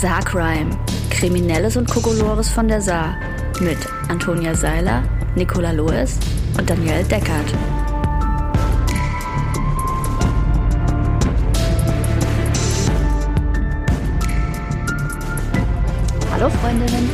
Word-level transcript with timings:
Saarcrime. 0.00 0.78
Kriminelles 1.08 1.78
und 1.78 1.88
Kokolores 1.88 2.50
von 2.50 2.68
der 2.68 2.82
Saar. 2.82 3.16
Mit 3.62 3.78
Antonia 4.10 4.54
Seiler, 4.54 5.02
Nicola 5.36 5.72
Loes 5.72 6.18
und 6.58 6.68
Danielle 6.68 7.02
Deckert. 7.04 7.54
Hallo 16.30 16.50
Freundinnen. 16.50 17.10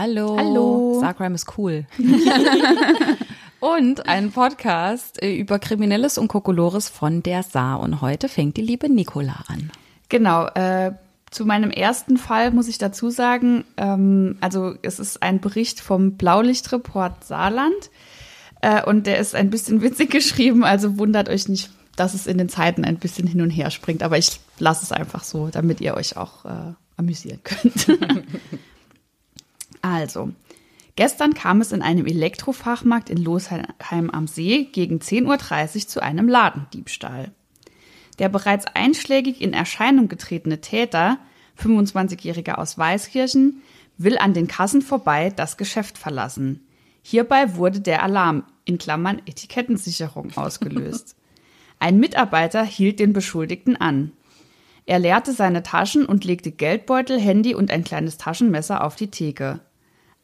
Hallo. 0.00 0.36
Hallo. 0.36 0.98
Saarcrime 1.00 1.36
ist 1.36 1.56
cool. 1.56 1.86
und 3.60 4.08
ein 4.08 4.32
Podcast 4.32 5.22
äh, 5.22 5.36
über 5.36 5.60
Kriminelles 5.60 6.18
und 6.18 6.26
Kokolores 6.26 6.88
von 6.88 7.22
der 7.22 7.44
Saar. 7.44 7.78
Und 7.78 8.00
heute 8.00 8.28
fängt 8.28 8.56
die 8.56 8.62
liebe 8.62 8.88
Nicola 8.88 9.44
an. 9.46 9.70
Genau, 10.08 10.46
äh, 10.48 10.92
zu 11.34 11.44
meinem 11.44 11.72
ersten 11.72 12.16
Fall 12.16 12.52
muss 12.52 12.68
ich 12.68 12.78
dazu 12.78 13.10
sagen, 13.10 13.64
ähm, 13.76 14.36
also 14.40 14.76
es 14.82 15.00
ist 15.00 15.20
ein 15.20 15.40
Bericht 15.40 15.80
vom 15.80 16.12
Blaulichtreport 16.12 17.24
Saarland 17.24 17.90
äh, 18.60 18.84
und 18.84 19.08
der 19.08 19.18
ist 19.18 19.34
ein 19.34 19.50
bisschen 19.50 19.82
witzig 19.82 20.10
geschrieben, 20.10 20.62
also 20.62 20.96
wundert 20.96 21.28
euch 21.28 21.48
nicht, 21.48 21.70
dass 21.96 22.14
es 22.14 22.28
in 22.28 22.38
den 22.38 22.48
Zeiten 22.48 22.84
ein 22.84 22.98
bisschen 22.98 23.26
hin 23.26 23.40
und 23.40 23.50
her 23.50 23.72
springt, 23.72 24.04
aber 24.04 24.16
ich 24.16 24.38
lasse 24.60 24.84
es 24.84 24.92
einfach 24.92 25.24
so, 25.24 25.48
damit 25.48 25.80
ihr 25.80 25.94
euch 25.94 26.16
auch 26.16 26.44
äh, 26.44 26.72
amüsieren 26.96 27.40
könnt. 27.42 27.98
also, 29.82 30.30
gestern 30.94 31.34
kam 31.34 31.60
es 31.60 31.72
in 31.72 31.82
einem 31.82 32.06
Elektrofachmarkt 32.06 33.10
in 33.10 33.18
Losheim 33.18 34.10
am 34.10 34.28
See 34.28 34.68
gegen 34.70 34.98
10.30 34.98 35.74
Uhr 35.74 35.88
zu 35.88 36.00
einem 36.00 36.28
Ladendiebstahl. 36.28 37.32
Der 38.18 38.28
bereits 38.28 38.66
einschlägig 38.66 39.40
in 39.40 39.52
Erscheinung 39.52 40.08
getretene 40.08 40.60
Täter, 40.60 41.18
25-Jähriger 41.60 42.54
aus 42.54 42.78
Weißkirchen, 42.78 43.62
will 43.96 44.18
an 44.18 44.34
den 44.34 44.48
Kassen 44.48 44.82
vorbei 44.82 45.32
das 45.34 45.56
Geschäft 45.56 45.98
verlassen. 45.98 46.66
Hierbei 47.02 47.56
wurde 47.56 47.80
der 47.80 48.02
Alarm 48.02 48.44
in 48.64 48.78
Klammern 48.78 49.20
Etikettensicherung 49.26 50.32
ausgelöst. 50.36 51.16
Ein 51.78 51.98
Mitarbeiter 51.98 52.64
hielt 52.64 52.98
den 52.98 53.12
Beschuldigten 53.12 53.76
an. 53.76 54.12
Er 54.86 54.98
leerte 54.98 55.32
seine 55.32 55.62
Taschen 55.62 56.06
und 56.06 56.24
legte 56.24 56.50
Geldbeutel, 56.50 57.18
Handy 57.18 57.54
und 57.54 57.70
ein 57.70 57.84
kleines 57.84 58.18
Taschenmesser 58.18 58.84
auf 58.84 58.96
die 58.96 59.10
Theke. 59.10 59.60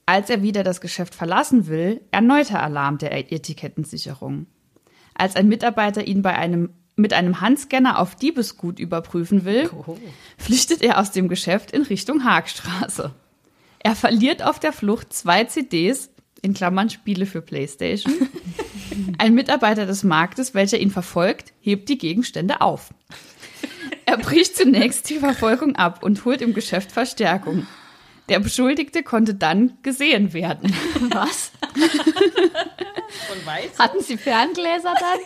Als 0.07 0.29
er 0.29 0.43
wieder 0.43 0.65
das 0.65 0.81
Geschäft 0.81 1.15
verlassen 1.15 1.67
will, 1.67 2.01
erneuter 2.11 2.63
Alarm 2.63 2.99
der 2.99 3.13
Etikettensicherung. 3.33 4.47
Als 5.15 5.37
ein 5.37 5.49
Mitarbeiter 5.49 6.07
ihn 6.07 6.23
bei 6.23 6.35
einem 6.35 6.71
mit 7.01 7.13
einem 7.13 7.41
Handscanner 7.41 7.99
auf 7.99 8.15
Diebesgut 8.15 8.79
überprüfen 8.79 9.45
will, 9.45 9.71
flüchtet 10.39 10.83
er 10.83 10.99
aus 10.99 11.11
dem 11.11 11.29
Geschäft 11.29 11.71
in 11.71 11.83
Richtung 11.83 12.25
Haagstraße. 12.25 13.13
Er 13.79 13.97
verliert 13.97 14.43
auf 14.43 14.61
der 14.61 14.73
Flucht 14.73 15.13
zwei 15.13 15.45
CDs, 15.45 16.11
in 16.43 16.55
Klammern 16.55 16.91
Spiele 16.91 17.27
für 17.27 17.43
Playstation. 17.43 18.15
Ein 19.19 19.35
Mitarbeiter 19.35 19.87
des 19.87 20.05
Marktes, 20.05 20.55
welcher 20.55 20.79
ihn 20.79 20.91
verfolgt, 20.91 21.53
hebt 21.61 21.89
die 21.89 21.99
Gegenstände 21.99 22.61
auf. 22.61 22.95
Er 24.07 24.17
bricht 24.17 24.57
zunächst 24.57 25.09
die 25.11 25.19
Verfolgung 25.19 25.77
ab 25.77 26.03
und 26.03 26.25
holt 26.25 26.43
im 26.43 26.55
Geschäft 26.55 26.93
Verstärkung. 26.93 27.67
Der 28.31 28.39
Beschuldigte 28.39 29.03
konnte 29.03 29.35
dann 29.35 29.77
gesehen 29.83 30.33
werden. 30.33 30.73
Was? 31.11 31.51
Hatten 33.77 34.01
Sie 34.03 34.17
Ferngläser 34.17 34.95
dann? 34.99 35.19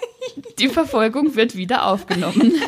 Die 0.59 0.69
Verfolgung 0.69 1.37
wird 1.37 1.55
wieder 1.55 1.87
aufgenommen. 1.87 2.55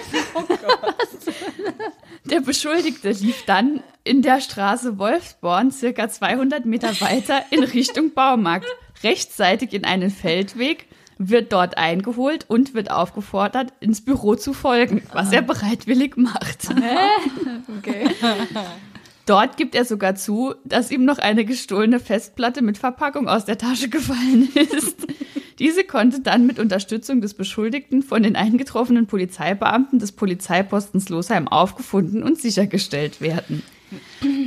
Der 2.26 2.40
Beschuldigte 2.40 3.12
lief 3.12 3.44
dann 3.46 3.82
in 4.04 4.20
der 4.20 4.42
Straße 4.42 4.98
Wolfsborn 4.98 5.70
circa 5.70 6.10
200 6.10 6.66
Meter 6.66 7.00
weiter 7.00 7.42
in 7.50 7.62
Richtung 7.62 8.12
Baumarkt, 8.12 8.66
rechtsseitig 9.02 9.72
in 9.72 9.86
einen 9.86 10.10
Feldweg, 10.10 10.86
wird 11.18 11.52
dort 11.52 11.78
eingeholt 11.78 12.44
und 12.48 12.74
wird 12.74 12.90
aufgefordert, 12.90 13.72
ins 13.80 14.04
Büro 14.04 14.34
zu 14.34 14.52
folgen, 14.52 15.02
was 15.12 15.32
er 15.32 15.42
bereitwillig 15.42 16.16
macht. 16.16 16.68
Okay. 17.78 18.10
Dort 19.26 19.56
gibt 19.56 19.74
er 19.74 19.84
sogar 19.84 20.14
zu, 20.14 20.54
dass 20.64 20.92
ihm 20.92 21.04
noch 21.04 21.18
eine 21.18 21.44
gestohlene 21.44 21.98
Festplatte 21.98 22.62
mit 22.62 22.78
Verpackung 22.78 23.28
aus 23.28 23.44
der 23.44 23.58
Tasche 23.58 23.88
gefallen 23.88 24.48
ist. 24.54 24.96
Diese 25.58 25.84
konnte 25.84 26.20
dann 26.20 26.46
mit 26.46 26.58
Unterstützung 26.58 27.20
des 27.20 27.34
Beschuldigten 27.34 28.02
von 28.02 28.22
den 28.22 28.36
eingetroffenen 28.36 29.06
Polizeibeamten 29.06 29.98
des 29.98 30.12
Polizeipostens 30.12 31.08
Losheim 31.08 31.48
aufgefunden 31.48 32.22
und 32.22 32.40
sichergestellt 32.40 33.20
werden. 33.20 33.62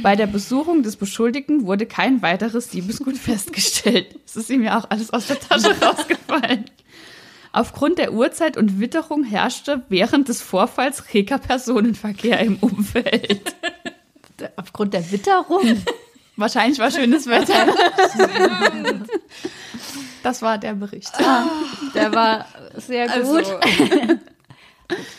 Bei 0.02 0.16
der 0.16 0.28
Besuchung 0.28 0.84
des 0.84 0.96
Beschuldigten 0.96 1.66
wurde 1.66 1.86
kein 1.86 2.22
weiteres 2.22 2.70
Diebesgut 2.70 3.18
festgestellt. 3.18 4.16
Es 4.26 4.38
ist 4.38 4.50
ihm 4.50 4.64
ja 4.64 4.80
auch 4.80 4.90
alles 4.90 5.12
aus 5.12 5.28
der 5.28 5.40
Tasche 5.40 5.76
rausgefallen. 5.82 6.66
Aufgrund 7.52 7.98
der 7.98 8.14
Uhrzeit 8.14 8.56
und 8.56 8.80
Witterung 8.80 9.24
herrschte 9.24 9.82
während 9.90 10.30
des 10.30 10.42
Vorfalls 10.42 11.14
reger 11.14 11.40
Personenverkehr 11.40 12.40
im 12.42 12.58
Umfeld. 12.58 13.56
Aufgrund 14.56 14.94
der 14.94 15.12
Witterung. 15.12 15.84
Wahrscheinlich 16.36 16.80
war 16.80 16.92
schönes 16.92 17.28
Wetter. 17.28 17.68
Das 20.22 20.42
war 20.42 20.58
der 20.58 20.74
Bericht. 20.74 21.12
Der 21.96 22.14
war 22.14 22.46
sehr 22.76 23.08
gut. 23.08 23.46
Also, 23.46 24.20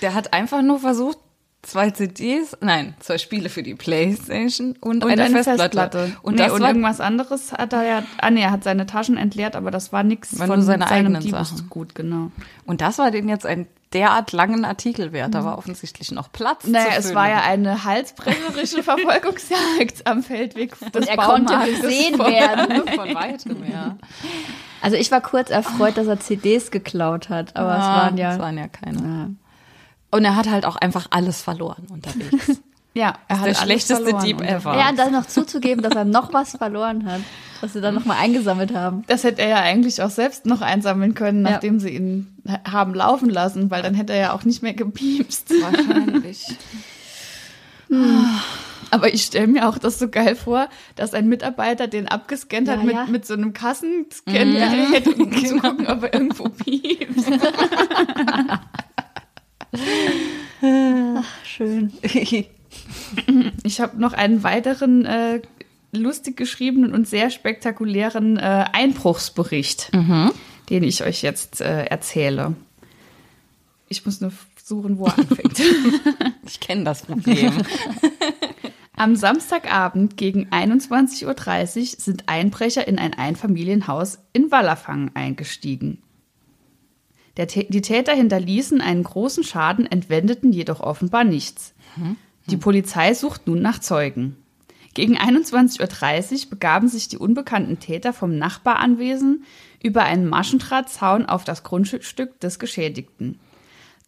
der 0.03 0.13
hat 0.13 0.35
einfach 0.35 0.61
nur 0.61 0.79
versucht, 0.79 1.17
zwei 1.62 1.91
CDs, 1.91 2.56
nein, 2.60 2.94
zwei 3.00 3.19
Spiele 3.19 3.48
für 3.48 3.62
die 3.62 3.75
Playstation 3.75 4.76
und, 4.81 5.04
Und 5.04 5.10
eine, 5.10 5.25
eine 5.25 5.43
Festplatte. 5.43 5.78
Festplatte. 5.78 6.16
Und 6.22 6.34
nee, 6.34 6.44
das 6.44 6.53
und 6.53 6.60
war 6.60 6.69
irgendwas 6.69 7.00
anderes 7.00 7.53
hat 7.53 7.72
er 7.72 7.82
ja. 7.82 8.03
Ah, 8.19 8.31
nee, 8.31 8.43
er 8.43 8.50
hat 8.50 8.65
seine 8.65 8.87
Taschen 8.87 9.16
entleert, 9.16 9.56
aber 9.56 9.71
das 9.71 9.93
war 9.93 10.03
nichts 10.03 10.37
von 10.37 10.47
nur 10.47 10.62
seine 10.62 10.84
seinem 10.84 10.93
eigenen 10.93 11.22
Sachen. 11.22 11.56
Diebesgut, 11.56 11.94
genau. 11.94 12.31
Und 12.66 12.81
das 12.81 12.98
war 12.98 13.10
den 13.10 13.28
jetzt 13.28 13.47
ein 13.47 13.66
derart 13.93 14.32
langen 14.32 14.65
Artikel 14.65 15.12
wert. 15.12 15.34
Da 15.34 15.44
war 15.44 15.59
offensichtlich 15.59 16.12
noch 16.12 16.31
Platz. 16.32 16.66
Naja, 16.66 16.93
zu 16.93 16.98
es 17.09 17.15
war 17.15 17.28
ja 17.28 17.43
eine 17.43 17.84
halsbrecherische 17.84 18.82
Verfolgungsjagd 18.82 20.06
am 20.06 20.22
Feldweg 20.22 20.78
des 20.92 21.06
er 21.06 21.16
konnte 21.16 21.54
gesehen 21.59 22.19
werden. 22.19 22.88
von 22.94 23.15
weitem, 23.15 23.65
ja. 23.71 23.97
Also 24.81 24.97
ich 24.97 25.10
war 25.10 25.21
kurz 25.21 25.50
erfreut, 25.50 25.97
dass 25.97 26.06
er 26.06 26.21
CDs 26.21 26.71
geklaut 26.71 27.28
hat, 27.28 27.56
aber 27.56 27.75
es 27.75 27.84
waren 27.84 28.16
ja. 28.16 28.32
Es 28.32 28.38
waren 28.38 28.56
ja 28.56 28.69
keine. 28.69 29.34
Und 30.10 30.25
er 30.25 30.34
hat 30.37 30.48
halt 30.50 30.65
auch 30.66 30.76
einfach 30.76 31.06
alles 31.10 31.43
verloren 31.43 31.87
unterwegs. 31.91 32.60
Ja, 32.93 33.15
er 33.28 33.37
hat 33.38 33.47
der 33.47 33.60
alles 33.60 33.84
schlechteste. 33.87 34.15
Dieb 34.25 34.41
ever. 34.41 34.76
Ja, 34.76 34.91
und 34.91 34.98
dann 34.98 35.12
noch 35.12 35.25
zuzugeben, 35.26 35.81
dass 35.81 35.94
er 35.94 36.04
noch 36.04 36.32
was 36.34 36.56
verloren 36.56 37.04
hat, 37.09 37.21
was 37.60 37.72
sie 37.75 37.81
dann 37.81 37.94
noch 37.94 38.04
mal 38.04 38.16
eingesammelt 38.19 38.75
haben. 38.75 39.04
Das 39.06 39.22
hätte 39.22 39.43
er 39.43 39.48
ja 39.48 39.56
eigentlich 39.60 40.03
auch 40.03 40.10
selbst 40.10 40.44
noch 40.44 40.60
einsammeln 40.60 41.15
können, 41.15 41.44
Ja. 41.44 41.53
nachdem 41.53 41.78
sie 41.78 41.91
ihn 41.91 42.37
haben 42.69 42.93
laufen 42.93 43.31
lassen, 43.31 43.71
weil 43.71 43.82
dann 43.84 43.94
hätte 43.94 44.12
er 44.12 44.19
ja 44.19 44.32
auch 44.32 44.43
nicht 44.43 44.65
mehr 44.65 44.75
gepiepst. 44.75 45.50
Wahrscheinlich. 45.62 46.48
Aber 48.91 49.15
ich 49.15 49.22
stelle 49.22 49.47
mir 49.47 49.69
auch 49.69 49.78
das 49.78 50.00
so 50.00 50.09
geil 50.09 50.34
vor, 50.34 50.69
dass 50.97 51.15
ein 51.15 51.28
Mitarbeiter 51.28 51.87
den 51.87 52.09
abgescannt 52.09 52.69
hat 52.69 52.78
Ja, 52.78 52.84
mit, 52.84 52.94
ja. 52.97 53.06
mit 53.06 53.25
so 53.25 53.34
einem 53.34 53.53
Kassenscan-Gerät, 53.53 55.06
um 55.16 55.32
zu 55.47 55.59
gucken, 55.60 55.87
ob 55.87 56.03
er 56.03 56.12
irgendwo 56.15 56.48
piepst. 59.71 61.29
Schön. 61.45 61.93
Ich 63.65 63.81
habe 63.81 64.01
noch 64.01 64.13
einen 64.13 64.43
weiteren 64.43 65.05
äh, 65.05 65.43
lustig 65.93 66.37
geschriebenen 66.37 66.95
und 66.95 67.09
sehr 67.09 67.31
spektakulären 67.31 68.37
äh, 68.37 68.65
Einbruchsbericht, 68.73 69.91
den 70.71 70.83
ich 70.83 71.03
euch 71.03 71.23
jetzt 71.23 71.61
äh, 71.61 71.85
erzähle. 71.87 72.55
Ich 73.89 74.07
muss 74.07 74.21
nur 74.21 74.33
suchen, 74.63 74.99
wo 74.99 75.07
er 75.07 75.19
anfängt. 75.19 75.61
Ich 76.47 76.59
kenne 76.59 76.84
das 76.84 77.03
Problem. 77.03 77.53
Am 78.97 79.15
Samstagabend 79.15 80.16
gegen 80.16 80.49
21.30 80.49 81.25
Uhr 81.27 81.87
sind 81.99 82.28
Einbrecher 82.28 82.87
in 82.89 82.99
ein 82.99 83.15
Einfamilienhaus 83.15 84.19
in 84.33 84.51
Wallerfangen 84.51 85.15
eingestiegen. 85.15 86.03
Der, 87.36 87.47
die 87.47 87.82
Täter 87.82 88.12
hinterließen 88.12 88.80
einen 88.80 89.04
großen 89.04 89.44
Schaden, 89.44 89.86
entwendeten 89.86 90.53
jedoch 90.53 90.80
offenbar 90.80 91.24
nichts. 91.24 91.74
Die 92.50 92.56
Polizei 92.56 93.15
sucht 93.15 93.47
nun 93.47 93.62
nach 93.62 93.78
Zeugen. 93.78 94.36
Gegen 94.94 95.16
21.30 95.16 96.44
Uhr 96.44 96.50
begaben 96.50 96.88
sich 96.88 97.09
die 97.09 97.18
unbekannten 97.18 97.78
Täter 97.78 98.12
vom 98.12 98.36
Nachbaranwesen 98.36 99.44
über 99.82 100.03
einen 100.03 100.28
Maschendrahtzaun 100.28 101.27
auf 101.27 101.44
das 101.44 101.62
Grundstück 101.62 102.41
des 102.41 102.59
Geschädigten. 102.59 103.38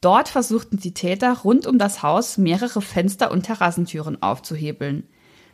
Dort 0.01 0.29
versuchten 0.29 0.79
die 0.79 0.93
Täter 0.93 1.33
rund 1.33 1.69
um 1.69 1.79
das 1.79 2.03
Haus 2.03 2.37
mehrere 2.37 2.83
Fenster 2.83 3.31
und 3.31 3.45
Terrassentüren 3.45 4.21
aufzuhebeln. 4.21 5.05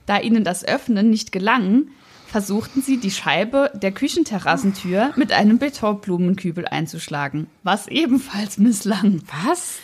Da 0.07 0.19
ihnen 0.19 0.43
das 0.43 0.65
Öffnen 0.65 1.11
nicht 1.11 1.33
gelang, 1.33 1.89
versuchten 2.29 2.83
sie, 2.83 2.99
die 2.99 3.11
Scheibe 3.11 3.73
der 3.75 3.93
Küchenterrassentür 3.93 5.13
mit 5.17 5.33
einem 5.33 5.59
Betonblumenkübel 5.59 6.67
einzuschlagen, 6.67 7.49
was 7.63 7.89
ebenfalls 7.89 8.59
misslang. 8.59 9.23
Was? 9.45 9.79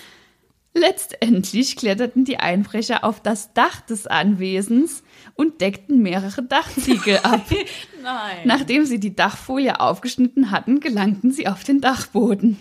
Letztendlich 0.77 1.77
kletterten 1.77 2.25
die 2.25 2.39
Einbrecher 2.39 3.05
auf 3.05 3.21
das 3.21 3.53
Dach 3.55 3.81
des 3.81 4.09
Anwesens 4.09 5.05
und 5.35 5.61
deckten 5.61 6.03
mehrere 6.03 6.43
Dachziegel 6.43 7.19
ab. 7.19 7.47
Nein. 8.03 8.39
Nachdem 8.45 8.85
sie 8.85 8.99
die 8.99 9.15
Dachfolie 9.15 9.79
aufgeschnitten 9.79 10.51
hatten, 10.51 10.81
gelangten 10.81 11.31
sie 11.31 11.47
auf 11.47 11.63
den 11.63 11.81
Dachboden. 11.81 12.59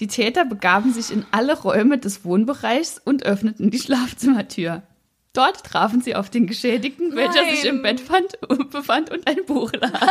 Die 0.00 0.08
Täter 0.08 0.44
begaben 0.44 0.92
sich 0.92 1.12
in 1.12 1.24
alle 1.30 1.56
Räume 1.56 1.98
des 1.98 2.24
Wohnbereichs 2.24 3.00
und 3.04 3.24
öffneten 3.24 3.70
die 3.70 3.78
Schlafzimmertür. 3.78 4.82
Dort 5.34 5.64
trafen 5.64 6.00
sie 6.00 6.14
auf 6.14 6.30
den 6.30 6.46
Geschädigten, 6.46 7.14
welcher 7.16 7.42
Nein. 7.42 7.54
sich 7.56 7.64
im 7.66 7.82
Bett 7.82 8.00
fand, 8.00 8.38
befand 8.70 9.10
und 9.10 9.26
ein 9.28 9.44
Buch 9.44 9.70
las. 9.72 9.90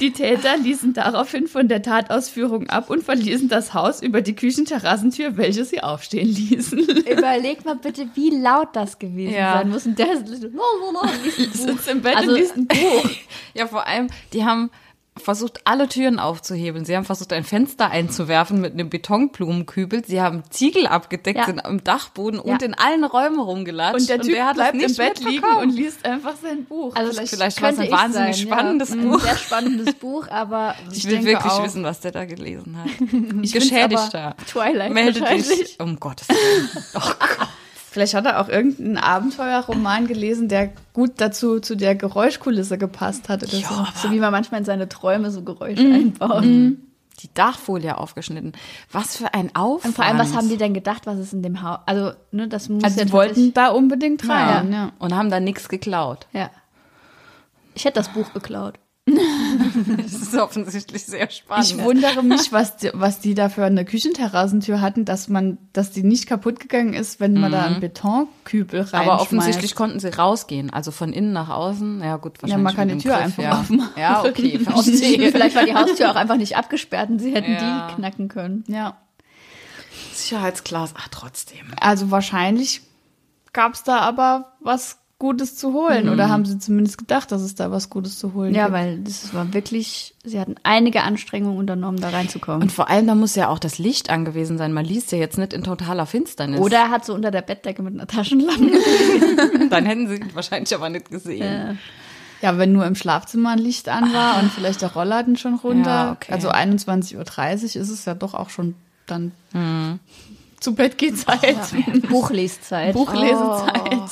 Die 0.00 0.12
Täter 0.12 0.56
ließen 0.56 0.92
daraufhin 0.92 1.48
von 1.48 1.68
der 1.68 1.82
Tatausführung 1.82 2.68
ab 2.68 2.90
und 2.90 3.02
verließen 3.02 3.48
das 3.48 3.72
Haus 3.74 4.02
über 4.02 4.20
die 4.20 4.36
Küchenterrassentür, 4.36 5.36
welche 5.36 5.64
sie 5.64 5.82
aufstehen 5.82 6.28
ließen. 6.28 6.78
Überleg 7.10 7.64
mal 7.64 7.76
bitte, 7.76 8.06
wie 8.14 8.30
laut 8.30 8.68
das 8.74 8.98
gewesen 8.98 9.34
Ja. 9.34 9.54
sein 9.54 9.70
muss. 9.70 9.86
Und 9.86 9.98
der 9.98 10.16
Sitzt 10.16 11.88
im 11.88 12.02
Bett 12.02 12.16
Also- 12.16 12.30
und 12.30 12.36
liest 12.38 12.56
ein 12.56 12.66
Buch. 12.66 13.10
Ja, 13.54 13.66
vor 13.66 13.86
allem, 13.86 14.08
die 14.32 14.44
haben 14.44 14.70
versucht, 15.16 15.60
alle 15.64 15.88
Türen 15.88 16.18
aufzuhebeln. 16.18 16.84
Sie 16.84 16.96
haben 16.96 17.04
versucht, 17.04 17.32
ein 17.32 17.44
Fenster 17.44 17.90
einzuwerfen 17.90 18.60
mit 18.60 18.72
einem 18.74 18.90
Betonblumenkübel. 18.90 20.04
Sie 20.04 20.20
haben 20.20 20.42
Ziegel 20.50 20.86
abgedeckt, 20.86 21.38
Ja. 21.38 21.46
sind 21.46 21.64
am 21.64 21.82
Dachboden 21.82 22.40
Ja. 22.44 22.52
und 22.52 22.62
in 22.62 22.74
allen 22.74 23.04
Räumen 23.04 23.40
rumgelatscht. 23.40 24.00
Und 24.00 24.08
der 24.08 24.20
Typ 24.20 24.38
hat 24.40 24.56
es 24.56 24.56
bleibt 24.56 24.74
im 24.82 24.94
Bett 24.96 25.24
liegen 25.24 25.56
und 25.60 25.70
liest 25.70 26.04
einfach 26.04 26.34
sein 26.42 26.64
Buch. 26.64 26.94
Also 26.94 27.12
Vielleicht- 27.12 27.34
vielleicht 27.34 27.62
war 27.62 27.70
es 27.70 27.78
ein 27.78 27.84
ich 27.86 27.90
wahnsinnig 27.92 28.36
sein, 28.36 28.46
spannendes 28.46 28.88
ja. 28.90 28.96
Buch. 28.96 29.14
Ein 29.14 29.20
sehr 29.20 29.36
spannendes 29.36 29.94
Buch, 29.94 30.28
aber 30.28 30.74
Ich 30.92 30.98
Ich 30.98 31.10
will 31.10 31.24
wirklich 31.24 31.52
auch. 31.52 31.64
wissen, 31.64 31.82
was 31.84 32.00
der 32.00 32.12
da 32.12 32.24
gelesen 32.24 32.76
hat. 32.76 32.90
find's 33.08 33.52
Geschädigter. 33.52 34.34
Twilight 34.46 34.92
Melde 34.92 35.20
wahrscheinlich. 35.20 35.48
dich. 35.48 35.80
Um 35.80 35.98
Gottes 35.98 36.28
Willen. 36.28 36.68
Oh 36.94 37.00
Gott. 37.00 37.16
Vielleicht 37.96 38.12
hat 38.12 38.26
er 38.26 38.42
auch 38.42 38.50
irgendeinen 38.50 38.98
Abenteuerroman 38.98 40.06
gelesen, 40.06 40.48
der 40.48 40.68
gut 40.92 41.12
dazu 41.16 41.60
zu 41.60 41.76
der 41.76 41.94
Geräuschkulisse 41.94 42.76
gepasst 42.76 43.30
hat 43.30 43.42
oder 43.42 43.52
so. 43.56 43.86
So 44.02 44.10
wie 44.10 44.20
man 44.20 44.32
manchmal 44.32 44.60
in 44.60 44.66
seine 44.66 44.86
Träume 44.86 45.30
so 45.30 45.40
Geräusche 45.42 45.82
Mhm. 45.82 45.94
einbaut. 46.20 46.44
Die 46.44 47.32
Dachfolie 47.32 47.96
aufgeschnitten. 47.96 48.52
Was 48.92 49.16
für 49.16 49.32
ein 49.32 49.56
Aufwand. 49.56 49.86
Und 49.86 49.94
vor 49.94 50.04
allem, 50.04 50.18
was 50.18 50.34
haben 50.36 50.50
die 50.50 50.58
denn 50.58 50.74
gedacht, 50.74 51.06
was 51.06 51.18
ist 51.18 51.32
in 51.32 51.42
dem 51.42 51.62
Haus? 51.62 51.78
Also, 51.86 52.12
ne, 52.32 52.48
das 52.48 52.68
muss 52.68 52.84
Also 52.84 52.98
ja 52.98 53.06
die 53.06 53.12
wollten 53.12 53.54
da 53.54 53.68
unbedingt 53.68 54.22
Ja. 54.26 54.34
rein. 54.58 54.72
Ja. 54.74 54.92
Und 54.98 55.14
haben 55.14 55.30
da 55.30 55.40
nichts 55.40 55.70
geklaut. 55.70 56.26
Ja. 56.34 56.50
Ich 57.74 57.86
hätte 57.86 57.94
das 58.00 58.10
Buch 58.10 58.30
geklaut. 58.34 58.74
Das 59.96 60.12
ist 60.12 60.34
offensichtlich 60.34 61.04
sehr 61.06 61.30
spannend. 61.30 61.66
Ich 61.66 61.78
wundere 61.78 62.22
mich, 62.22 62.52
was 62.52 62.76
die, 62.76 62.90
was 62.94 63.20
die 63.20 63.34
da 63.34 63.48
für 63.48 63.64
eine 63.64 63.84
Küchenterrassentür 63.84 64.80
hatten, 64.80 65.04
dass 65.04 65.28
man, 65.28 65.58
dass 65.72 65.90
die 65.90 66.02
nicht 66.02 66.26
kaputt 66.26 66.60
gegangen 66.60 66.94
ist, 66.94 67.20
wenn 67.20 67.34
man 67.34 67.52
da 67.52 67.64
einen 67.64 67.80
Betonkübel 67.80 68.80
reinschmeißt. 68.80 69.04
Mhm. 69.04 69.10
Aber 69.10 69.20
offensichtlich 69.22 69.74
konnten 69.74 70.00
sie 70.00 70.08
rausgehen, 70.14 70.70
also 70.70 70.90
von 70.90 71.12
innen 71.12 71.32
nach 71.32 71.48
außen. 71.48 72.00
Ja 72.02 72.16
gut, 72.16 72.42
wahrscheinlich 72.42 72.64
man 72.64 72.76
kann 72.76 72.88
die 72.88 72.98
Tür 72.98 73.14
Griff, 73.14 73.24
einfach 73.24 73.42
ja. 73.42 73.60
aufmachen. 73.60 73.88
Ja, 73.96 74.24
okay, 74.24 74.58
verstehe. 74.62 75.32
Vielleicht 75.32 75.56
war 75.56 75.64
die 75.64 75.74
Haustür 75.74 76.10
auch 76.10 76.16
einfach 76.16 76.36
nicht 76.36 76.56
abgesperrt 76.56 77.10
und 77.10 77.18
sie 77.18 77.34
hätten 77.34 77.52
Ja. 77.52 77.88
die 77.88 77.94
knacken 77.94 78.28
können. 78.28 78.64
Ja. 78.68 78.96
Sicherheitsglas, 80.12 80.94
ach 80.96 81.08
trotzdem. 81.08 81.66
Also 81.80 82.10
wahrscheinlich 82.10 82.82
gab 83.52 83.74
es 83.74 83.82
da 83.82 83.98
aber 84.00 84.52
was 84.60 84.98
Gutes 85.18 85.56
zu 85.56 85.72
holen. 85.72 86.10
Oder 86.10 86.28
haben 86.28 86.44
sie 86.44 86.58
zumindest 86.58 86.98
gedacht, 86.98 87.32
dass 87.32 87.40
es 87.40 87.54
da 87.54 87.70
was 87.70 87.88
Gutes 87.88 88.18
zu 88.18 88.34
holen 88.34 88.54
Ja, 88.54 88.64
gibt. 88.66 88.74
weil 88.74 88.98
das 88.98 89.32
war 89.32 89.54
wirklich, 89.54 90.14
sie 90.24 90.38
hatten 90.38 90.56
einige 90.62 91.04
Anstrengungen 91.04 91.58
unternommen, 91.58 91.98
da 92.00 92.10
reinzukommen. 92.10 92.60
Und 92.62 92.70
vor 92.70 92.90
allem, 92.90 93.06
da 93.06 93.14
muss 93.14 93.34
ja 93.34 93.48
auch 93.48 93.58
das 93.58 93.78
Licht 93.78 94.10
angewiesen 94.10 94.58
sein. 94.58 94.74
Man 94.74 94.84
liest 94.84 95.12
ja 95.12 95.18
jetzt 95.18 95.38
nicht 95.38 95.54
in 95.54 95.62
totaler 95.64 96.04
Finsternis. 96.04 96.60
Oder 96.60 96.76
er 96.78 96.90
hat 96.90 97.06
so 97.06 97.14
unter 97.14 97.30
der 97.30 97.40
Bettdecke 97.40 97.82
mit 97.82 97.94
einer 97.94 98.06
Taschenlampe. 98.06 98.78
Dann 99.70 99.86
hätten 99.86 100.06
sie 100.08 100.16
ihn 100.16 100.34
wahrscheinlich 100.34 100.74
aber 100.74 100.90
nicht 100.90 101.10
gesehen. 101.10 101.78
Ja, 102.42 102.58
wenn 102.58 102.72
nur 102.72 102.84
im 102.84 102.94
Schlafzimmer 102.94 103.52
ein 103.52 103.58
Licht 103.58 103.88
an 103.88 104.12
war 104.12 104.38
und 104.42 104.52
vielleicht 104.52 104.82
der 104.82 104.92
Rollladen 104.92 105.36
schon 105.36 105.54
runter. 105.54 105.88
Ja, 105.90 106.12
okay. 106.12 106.32
Also 106.32 106.50
21.30 106.50 107.16
Uhr 107.16 107.82
ist 107.82 107.88
es 107.88 108.04
ja 108.04 108.14
doch 108.14 108.34
auch 108.34 108.50
schon 108.50 108.74
dann 109.06 109.32
zu 110.60 110.74
Bett 110.74 110.98
geht 110.98 111.16
Zeit. 111.18 111.56
Buchleszeit. 112.10 112.92
Buchlesezeit. 112.92 114.10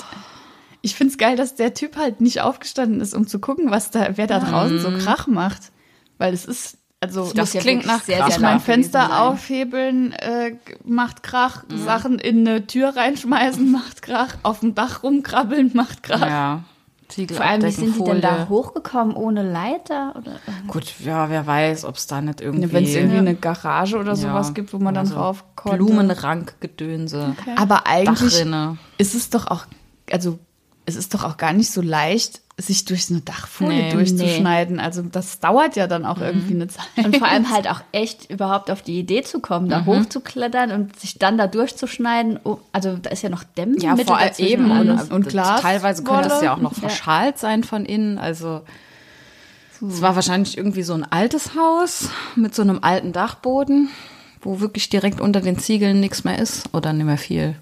Ich 0.85 0.95
find's 0.95 1.17
geil, 1.17 1.35
dass 1.35 1.55
der 1.55 1.73
Typ 1.73 1.97
halt 1.97 2.21
nicht 2.21 2.43
aufgestanden 2.43 3.01
ist, 3.01 3.15
um 3.15 3.27
zu 3.27 3.39
gucken, 3.39 3.71
was 3.71 3.91
da, 3.91 4.19
wer 4.19 4.27
da 4.27 4.39
draußen 4.39 4.79
so 4.79 4.91
Krach 4.91 5.27
macht. 5.27 5.73
Weil 6.19 6.35
es 6.35 6.45
ist, 6.45 6.77
also 7.01 7.33
Das 7.35 7.55
ja 7.55 7.63
klingt 7.63 7.87
nach 7.87 8.03
sehr, 8.03 8.19
Krach. 8.19 8.27
sehr 8.27 8.37
ich 8.37 8.43
mein 8.43 8.61
Fenster 8.61 9.23
aufhebeln 9.23 10.13
äh, 10.13 10.57
macht 10.85 11.23
Krach, 11.23 11.65
Sachen 11.75 12.19
in 12.19 12.47
eine 12.47 12.67
Tür 12.67 12.95
reinschmeißen 12.97 13.73
macht 13.73 14.03
Krach, 14.03 14.35
auf 14.43 14.61
dem 14.61 14.75
Dach 14.75 15.03
rumkrabbeln 15.03 15.71
macht 15.73 16.03
Krach. 16.03 16.21
Ja. 16.21 16.65
Ziegel 17.09 17.39
Vor 17.39 17.47
allem, 17.47 17.63
wie 17.63 17.71
sind 17.71 17.99
die 17.99 18.05
denn 18.05 18.21
da 18.21 18.49
hochgekommen 18.51 19.17
ohne 19.17 19.43
Leiter? 19.43 20.15
Oder? 20.17 20.39
Gut, 20.67 20.93
ja, 21.03 21.31
wer 21.31 21.47
weiß, 21.47 21.87
ob 21.87 21.97
es 21.97 22.07
da 22.07 22.21
nicht 22.21 22.43
irgendwie... 22.43 22.71
Wenn 22.73 22.85
es 22.85 22.95
irgendwie 22.95 23.19
eine 23.19 23.35
Garage 23.35 23.97
oder 23.97 24.13
ja, 24.13 24.17
sowas 24.17 24.53
gibt, 24.53 24.75
wo 24.75 24.79
man 24.79 24.95
dann 24.95 25.07
also 25.07 25.15
drauf. 25.15 25.45
Blumenrankgedönse, 25.65 27.37
Aber 27.57 27.87
eigentlich 27.87 28.35
Dachrinne. 28.35 28.77
ist 28.99 29.15
es 29.15 29.31
doch 29.31 29.47
auch, 29.47 29.67
also 30.11 30.39
es 30.87 30.97
ist 30.97 31.15
doch 31.15 31.25
auch 31.25 31.37
gar 31.37 31.53
nicht 31.53 31.71
so 31.71 31.81
leicht, 31.81 32.41
sich 32.57 32.85
durch 32.85 33.07
so 33.07 33.15
eine 33.15 33.23
Dachfolie 33.23 33.85
Nee. 33.85 33.93
durchzuschneiden. 33.93 34.79
Also 34.79 35.03
das 35.03 35.41
dauert 35.41 35.75
ja 35.77 35.87
dann 35.89 36.05
auch 36.07 36.21
irgendwie 36.21 36.55
eine 36.55 36.69
Zeit. 36.69 36.85
Und 37.05 37.17
vor 37.17 37.27
allem 37.27 37.51
halt 37.51 37.69
auch 37.69 37.81
echt 37.91 38.31
überhaupt 38.31 38.71
auf 38.71 38.83
die 38.83 38.99
Idee 38.99 39.23
zu 39.23 39.41
kommen, 39.41 39.69
da 39.69 39.87
hochzuklettern 39.87 40.71
und 40.71 40.99
sich 41.01 41.19
dann 41.19 41.37
da 41.37 41.47
durchzuschneiden. 41.49 42.39
Oh, 42.45 42.59
also 42.73 42.97
da 42.97 43.11
ist 43.11 43.23
ja 43.23 43.29
noch 43.31 43.43
Dämmmittel 43.43 43.85
Ja, 43.85 43.97
vor 43.97 44.19
allem 44.19 44.33
eben. 44.39 44.71
und 44.71 45.11
Und, 45.11 45.29
Glas- 45.29 45.63
Teilweise 45.63 46.05
könnte 46.05 46.29
es 46.29 46.43
ja 46.43 46.55
auch 46.55 46.61
noch 46.61 46.75
verschalt 46.75 47.39
sein 47.39 47.65
von 47.65 47.85
innen. 47.87 48.19
Also 48.19 48.61
es 49.87 50.01
war 50.01 50.15
wahrscheinlich 50.15 50.57
irgendwie 50.57 50.83
so 50.85 50.95
ein 50.95 51.05
altes 51.11 51.57
Haus 51.57 52.09
mit 52.37 52.55
so 52.55 52.63
einem 52.63 52.79
alten 52.83 53.13
Dachboden, 53.13 53.89
wo 54.43 54.61
wirklich 54.61 54.89
direkt 54.91 55.21
unter 55.21 55.41
den 55.41 55.59
Ziegeln 55.59 55.99
nichts 56.01 56.23
mehr 56.25 56.39
ist 56.39 56.69
oder 56.73 56.93
nicht 56.93 57.07
mehr 57.07 57.19
viel. 57.19 57.57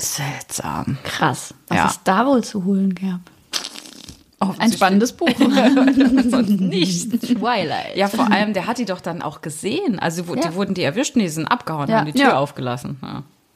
Seltsam. 0.00 0.98
Krass. 1.04 1.54
Was 1.68 1.76
Ja. 1.76 1.86
es 1.86 2.00
da 2.04 2.26
wohl 2.26 2.42
zu 2.44 2.64
holen 2.64 2.94
gab? 2.94 3.20
Ein 4.58 4.72
spannendes 4.72 5.12
Buch. 5.12 5.28
Nicht. 6.48 7.10
Twilight. 7.20 7.94
Ja, 7.96 8.08
vor 8.08 8.30
allem, 8.32 8.54
der 8.54 8.66
hat 8.66 8.78
die 8.78 8.86
doch 8.86 9.00
dann 9.02 9.20
auch 9.20 9.42
gesehen. 9.42 9.98
Also 9.98 10.28
wo- 10.28 10.34
Ja. 10.34 10.48
die 10.48 10.54
wurden 10.54 10.72
die 10.74 10.82
erwischt 10.82 11.14
und 11.14 11.20
die 11.22 11.28
sind 11.28 11.46
abgehauen, 11.46 11.88
Ja. 11.90 11.98
haben 11.98 12.06
die 12.06 12.12
Tür 12.12 12.30
Ja. 12.30 12.38
aufgelassen. 12.38 12.98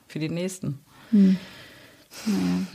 Für 0.09 0.19
die 0.19 0.29
nächsten. 0.29 0.79
Dann 1.11 1.39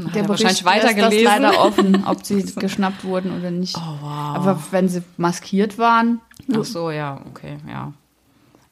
hat 0.07 0.15
Der 0.15 0.21
er 0.23 0.27
Bericht 0.27 0.29
wahrscheinlich 0.29 0.65
weitergelesen. 0.65 1.25
Das 1.25 1.39
leider 1.39 1.63
offen, 1.63 2.03
ob 2.05 2.25
sie 2.25 2.43
geschnappt 2.55 3.03
wurden 3.03 3.37
oder 3.39 3.51
nicht. 3.51 3.77
Oh, 3.77 3.81
wow. 4.01 4.35
Aber 4.35 4.59
wenn 4.71 4.89
sie 4.89 5.03
maskiert 5.17 5.77
waren, 5.77 6.19
Ach 6.51 6.65
so, 6.65 6.89
ja, 6.89 7.21
okay, 7.29 7.57
ja. 7.67 7.93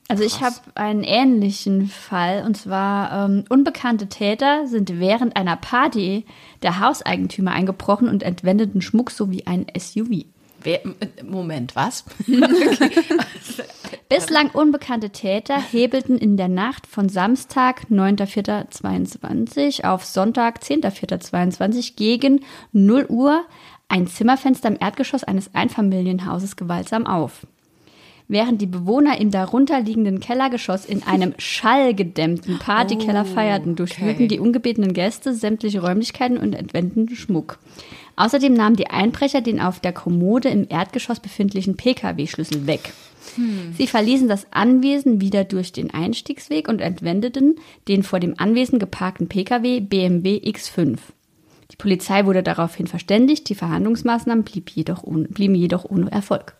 Also 0.09 0.23
ich 0.23 0.41
habe 0.41 0.55
einen 0.75 1.03
ähnlichen 1.03 1.87
Fall 1.87 2.43
und 2.45 2.55
zwar 2.55 3.25
ähm, 3.25 3.43
unbekannte 3.49 4.07
Täter 4.07 4.65
sind 4.65 4.99
während 4.99 5.35
einer 5.35 5.57
Party 5.57 6.25
der 6.61 6.79
Hauseigentümer 6.79 7.51
eingebrochen 7.51 8.07
und 8.07 8.23
entwendeten 8.23 8.81
Schmuck 8.81 9.11
sowie 9.11 9.43
ein 9.45 9.65
SUV. 9.77 10.25
Wer, 10.63 10.85
äh, 10.85 11.23
Moment, 11.23 11.75
was? 11.75 12.05
Bislang 14.09 14.49
unbekannte 14.51 15.09
Täter 15.09 15.59
hebelten 15.59 16.17
in 16.17 16.37
der 16.37 16.47
Nacht 16.47 16.87
von 16.87 17.09
Samstag, 17.09 17.87
9.4.22 17.91 19.83
auf 19.83 20.05
Sonntag, 20.05 20.61
10.4.22 20.61 21.95
gegen 21.97 22.45
0 22.71 23.05
Uhr 23.09 23.43
ein 23.89 24.07
Zimmerfenster 24.07 24.69
im 24.69 24.77
Erdgeschoss 24.79 25.25
eines 25.25 25.53
Einfamilienhauses 25.53 26.55
gewaltsam 26.55 27.05
auf. 27.05 27.45
Während 28.29 28.61
die 28.61 28.67
Bewohner 28.67 29.19
im 29.21 29.31
darunterliegenden 29.31 30.19
Kellergeschoss 30.19 30.85
in 30.85 31.03
einem 31.03 31.33
schallgedämmten 31.37 32.59
Partykeller 32.59 33.23
feierten, 33.23 33.77
durchwühlten 33.77 34.27
die 34.27 34.39
ungebetenen 34.39 34.93
Gäste 34.93 35.33
sämtliche 35.33 35.81
Räumlichkeiten 35.81 36.37
und 36.37 36.53
entwendeten 36.53 37.15
Schmuck. 37.15 37.57
Außerdem 38.17 38.53
nahmen 38.53 38.75
die 38.75 38.87
Einbrecher 38.87 39.39
den 39.39 39.61
auf 39.61 39.79
der 39.79 39.93
Kommode 39.93 40.49
im 40.49 40.65
Erdgeschoss 40.67 41.21
befindlichen 41.21 41.77
Pkw-Schlüssel 41.77 42.67
weg. 42.67 42.91
Sie 43.77 43.87
verließen 43.87 44.27
das 44.27 44.47
Anwesen 44.51 45.21
wieder 45.21 45.43
durch 45.43 45.71
den 45.71 45.93
Einstiegsweg 45.93 46.67
und 46.67 46.81
entwendeten 46.81 47.55
den 47.87 48.03
vor 48.03 48.19
dem 48.19 48.37
Anwesen 48.37 48.79
geparkten 48.79 49.27
Pkw 49.27 49.79
BMW 49.81 50.37
X5. 50.37 50.97
Die 51.71 51.75
Polizei 51.75 52.25
wurde 52.25 52.43
daraufhin 52.43 52.87
verständigt, 52.87 53.49
die 53.49 53.55
Verhandlungsmaßnahmen 53.55 54.43
blieb 54.43 54.69
jedoch 54.71 55.03
ohne, 55.03 55.27
blieben 55.27 55.55
jedoch 55.55 55.85
ohne 55.85 56.11
Erfolg. 56.11 56.55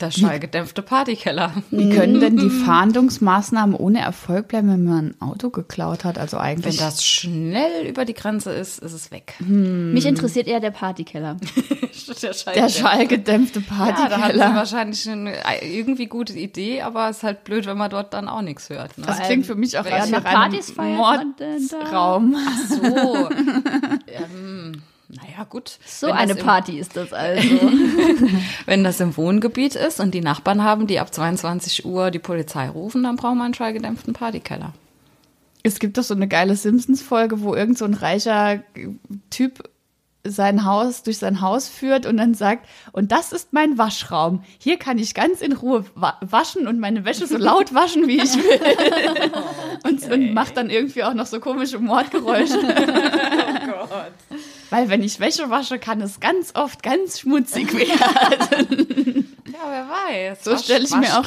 Der 0.00 0.10
schallgedämpfte 0.10 0.82
Partykeller. 0.82 1.52
Wie 1.70 1.90
können 1.90 2.20
denn 2.20 2.36
die 2.36 2.48
Fahndungsmaßnahmen 2.48 3.74
ohne 3.74 4.00
Erfolg 4.00 4.48
bleiben, 4.48 4.68
wenn 4.70 4.84
man 4.84 5.06
ein 5.08 5.20
Auto 5.20 5.50
geklaut 5.50 6.04
hat? 6.04 6.16
Also 6.16 6.36
Wenn 6.38 6.44
eigentlich. 6.44 6.78
das 6.78 7.04
schnell 7.04 7.86
über 7.86 8.04
die 8.04 8.14
Grenze 8.14 8.52
ist, 8.52 8.78
ist 8.78 8.92
es 8.92 9.10
weg. 9.10 9.34
Mich 9.40 10.06
interessiert 10.06 10.46
eher 10.46 10.60
der 10.60 10.70
Partykeller. 10.70 11.36
Der, 12.22 12.32
der 12.54 12.68
schallgedämpfte 12.68 13.60
Ja, 13.60 13.66
da 13.68 13.86
sie 13.86 13.92
Partykeller. 14.08 14.54
wahrscheinlich 14.54 15.08
eine 15.08 15.34
irgendwie 15.62 16.06
gute 16.06 16.32
Idee, 16.32 16.82
aber 16.82 17.08
es 17.08 17.18
ist 17.18 17.22
halt 17.22 17.44
blöd, 17.44 17.66
wenn 17.66 17.76
man 17.78 17.88
dort 17.90 18.14
dann 18.14 18.28
auch 18.28 18.42
nichts 18.42 18.68
hört. 18.68 18.96
Ne? 18.98 19.04
das 19.06 19.20
klingt 19.20 19.46
für 19.46 19.54
mich 19.54 19.78
auch 19.78 19.84
Ja, 19.84 20.06
na, 20.06 20.20
nach 20.20 20.24
einem 20.24 20.62
feiert 20.62 20.98
man 20.98 21.34
denn 21.38 21.68
da? 21.68 22.18
Mordraum. 22.18 22.36
Naja, 25.12 25.44
gut. 25.48 25.78
So 25.84 26.06
Wenn 26.06 26.14
eine 26.14 26.34
Party 26.36 26.78
ist 26.78 26.96
das 26.96 27.12
also. 27.12 27.42
Wenn 28.66 28.84
das 28.84 29.00
im 29.00 29.16
Wohngebiet 29.16 29.74
ist 29.74 29.98
und 29.98 30.14
die 30.14 30.20
Nachbarn 30.20 30.62
haben, 30.62 30.86
die 30.86 31.00
ab 31.00 31.12
22 31.12 31.84
Uhr 31.84 32.10
die 32.10 32.20
Polizei 32.20 32.68
rufen, 32.68 33.02
dann 33.02 33.16
braucht 33.16 33.34
man 33.34 33.46
einen 33.46 33.54
schallgedämpften 33.54 34.12
Partykeller. 34.12 34.72
Es 35.62 35.78
gibt 35.78 35.98
doch 35.98 36.04
so 36.04 36.14
eine 36.14 36.28
geile 36.28 36.54
Simpsons-Folge, 36.54 37.42
wo 37.42 37.54
irgend 37.54 37.76
so 37.76 37.84
ein 37.84 37.94
reicher 37.94 38.62
Typ 39.30 39.68
sein 40.22 40.64
Haus 40.64 41.02
durch 41.02 41.18
sein 41.18 41.40
Haus 41.40 41.68
führt 41.68 42.04
und 42.06 42.18
dann 42.18 42.34
sagt, 42.34 42.68
und 42.92 43.10
das 43.10 43.32
ist 43.32 43.52
mein 43.52 43.78
Waschraum. 43.78 44.44
Hier 44.58 44.78
kann 44.78 44.98
ich 44.98 45.14
ganz 45.14 45.40
in 45.40 45.52
Ruhe 45.52 45.86
wa 45.94 46.18
waschen 46.20 46.66
und 46.66 46.78
meine 46.78 47.04
Wäsche 47.04 47.26
so 47.26 47.38
laut 47.38 47.74
waschen, 47.74 48.06
wie 48.06 48.18
ich 48.18 48.36
will. 48.36 48.60
Und, 49.82 50.10
und 50.10 50.34
macht 50.34 50.58
dann 50.58 50.68
irgendwie 50.68 51.04
auch 51.04 51.14
noch 51.14 51.24
so 51.24 51.40
komische 51.40 51.78
Mordgeräusche. 51.78 52.58
Weil 54.70 54.88
wenn 54.88 55.02
ich 55.02 55.18
Wäsche 55.20 55.50
wasche, 55.50 55.78
kann 55.78 56.00
es 56.00 56.20
ganz 56.20 56.54
oft 56.54 56.82
ganz 56.82 57.20
schmutzig 57.20 57.72
werden. 57.76 59.26
Ja, 59.52 59.58
wer 59.68 59.88
weiß. 59.88 60.44
So 60.44 60.56
stelle 60.56 60.84
ich 60.84 60.94
mir 60.94 61.18
auch. 61.18 61.26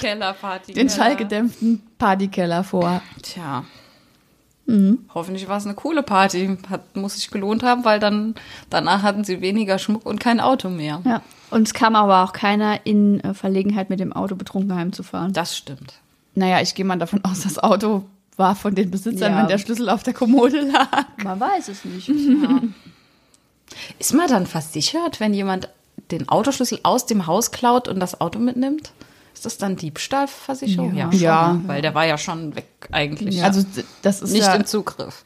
Den 0.68 0.90
schallgedämpften 0.90 1.82
Partykeller 1.98 2.64
vor. 2.64 3.02
Tja. 3.22 3.66
Hoffentlich 5.14 5.50
war 5.50 5.58
es 5.58 5.66
eine 5.66 5.74
coole 5.76 6.04
Party. 6.04 6.58
Hat, 6.70 6.96
muss 6.96 7.16
sich 7.16 7.30
gelohnt 7.30 7.64
haben, 7.64 7.84
weil 7.84 8.00
dann 8.00 8.36
danach 8.70 9.04
hatten 9.04 9.26
sie 9.26 9.42
weniger 9.42 9.78
Schmuck 9.78 10.06
und 10.06 10.20
kein 10.22 10.40
Auto 10.40 10.70
mehr. 10.70 11.02
ja. 11.06 11.22
Und 11.52 11.68
es 11.68 11.74
kam 11.76 11.96
aber 11.96 12.24
auch 12.24 12.34
keiner 12.34 12.84
in 12.84 13.20
äh, 13.20 13.36
Verlegenheit, 13.36 13.92
mit 13.92 14.00
dem 14.00 14.12
Auto 14.12 14.36
betrunken 14.36 14.74
heimzufahren. 14.76 15.34
Das 15.34 15.56
stimmt. 15.56 15.94
Naja, 16.34 16.62
ich 16.62 16.74
gehe 16.74 16.84
mal 16.86 16.98
davon 16.98 17.24
aus, 17.24 17.42
das 17.42 17.60
Auto 17.60 18.06
war 18.38 18.56
von 18.56 18.74
den 18.74 18.90
Besitzern, 18.90 19.34
Ja. 19.34 19.38
wenn 19.38 19.48
der 19.50 19.60
Schlüssel 19.60 19.88
auf 19.90 20.02
der 20.02 20.14
Kommode 20.16 20.62
lag. 20.62 21.06
Man 21.24 21.40
weiß 21.40 21.68
es 21.68 21.86
nicht. 21.86 22.10
Ist 24.00 24.14
man 24.14 24.28
dann 24.28 24.46
versichert, 24.48 25.20
wenn 25.20 25.34
jemand 25.34 25.70
den 26.12 26.28
Autoschlüssel 26.30 26.80
aus 26.84 27.06
dem 27.06 27.28
Haus 27.28 27.52
klaut 27.52 27.88
und 27.88 28.00
das 28.00 28.20
Auto 28.22 28.40
mitnimmt? 28.40 28.92
Ist 29.34 29.46
das 29.46 29.58
dann 29.58 29.76
Diebstahlversicherung? 29.76 30.96
Ja. 30.96 31.12
schon, 31.12 31.20
Ja. 31.22 31.62
Weil 31.66 31.82
der 31.82 31.96
war 31.96 32.06
ja 32.06 32.18
schon 32.18 32.56
weg 32.56 32.68
eigentlich. 32.92 33.44
Also 33.44 33.64
d- 33.64 33.84
das 34.02 34.22
ist 34.22 34.32
nicht 34.32 34.44
ja 34.46 34.54
im 34.56 34.66
Zugriff. 34.66 35.24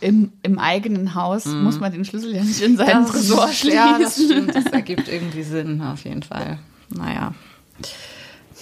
im, 0.00 0.32
im 0.42 0.58
eigenen 0.58 1.14
Haus, 1.14 1.44
muss 1.46 1.78
man 1.78 1.92
den 1.92 2.04
Schlüssel 2.04 2.34
ja 2.34 2.42
nicht 2.42 2.60
in 2.60 2.76
seinen 2.76 3.06
Tresor 3.06 3.48
schließen. 3.48 3.72
Ja, 3.78 3.98
das 3.98 4.14
stimmt. 4.14 4.54
Das 4.54 4.64
ergibt 4.66 5.08
irgendwie 5.08 5.42
Sinn, 5.42 5.80
auf 5.82 6.04
jeden 6.04 6.22
Fall. 6.22 6.58
Naja. 6.88 7.34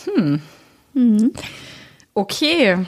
Hm. 0.04 0.40
Okay. 2.14 2.84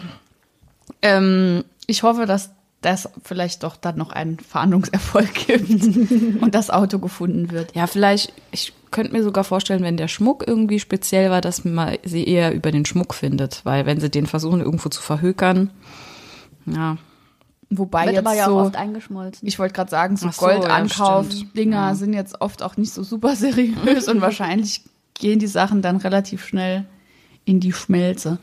Ähm, 1.03 1.65
Ich 1.87 2.03
hoffe, 2.03 2.27
dass 2.27 2.51
das 2.83 3.09
vielleicht 3.25 3.63
doch 3.63 3.77
dann 3.77 3.97
noch 3.97 4.11
einen 4.11 4.39
Fahndungserfolg 4.39 5.35
gibt 5.35 5.71
und 6.43 6.55
das 6.55 6.71
Auto 6.71 6.99
gefunden 6.99 7.51
wird. 7.51 7.75
ja, 7.75 7.87
vielleicht, 7.87 8.33
ich 8.51 8.73
könnte 8.91 9.13
mir 9.13 9.23
sogar 9.23 9.45
vorstellen, 9.45 9.83
wenn 9.83 9.97
der 9.97 10.09
Schmuck 10.09 10.45
irgendwie 10.47 10.79
speziell 10.79 11.31
war, 11.31 11.41
dass 11.41 11.65
man 11.65 11.97
sie 12.05 12.27
eher 12.27 12.55
über 12.55 12.71
den 12.71 12.85
Schmuck 12.85 13.15
findet. 13.15 13.65
Weil 13.65 13.87
wenn 13.87 14.01
sie 14.01 14.11
den 14.11 14.27
versuchen, 14.27 14.61
irgendwo 14.61 14.91
zu 14.91 15.01
verhökern, 15.01 15.71
ja. 16.67 16.97
Wobei 17.71 18.05
Wird 18.05 18.17
jetzt 18.17 18.27
aber 18.27 18.37
ja 18.37 18.45
so, 18.47 18.59
auch 18.59 18.67
oft 18.67 18.77
eingeschmolzen. 18.77 19.49
ich 19.49 19.59
wollte 19.59 19.73
gerade 19.73 19.91
sagen, 19.91 20.17
so, 20.19 20.31
so, 20.31 20.47
ja, 20.47 20.59
Goldankauf-Dinger 20.59 21.87
stimmt. 21.87 21.99
sind 21.99 22.13
jetzt 22.13 22.41
oft 22.43 22.63
auch 22.63 22.77
nicht 22.77 22.93
so 22.93 23.03
super 23.03 23.35
seriös 23.35 24.09
und 24.09 24.21
wahrscheinlich 24.21 24.83
gehen 25.15 25.39
die 25.39 25.47
Sachen 25.47 25.81
dann 25.81 25.97
relativ 25.97 26.45
schnell 26.45 26.85
in 27.47 27.61
die 27.61 27.73
Schmelze. 27.73 28.39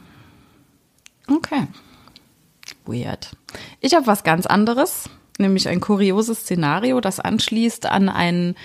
Okay. 1.27 1.67
Weird. 2.89 3.35
Ich 3.79 3.93
habe 3.93 4.07
was 4.07 4.23
ganz 4.23 4.45
anderes, 4.45 5.09
nämlich 5.37 5.67
ein 5.67 5.79
kurioses 5.79 6.41
Szenario, 6.41 6.99
das 7.01 7.19
anschließt 7.19 7.85
an 7.85 8.09
einen 8.09 8.55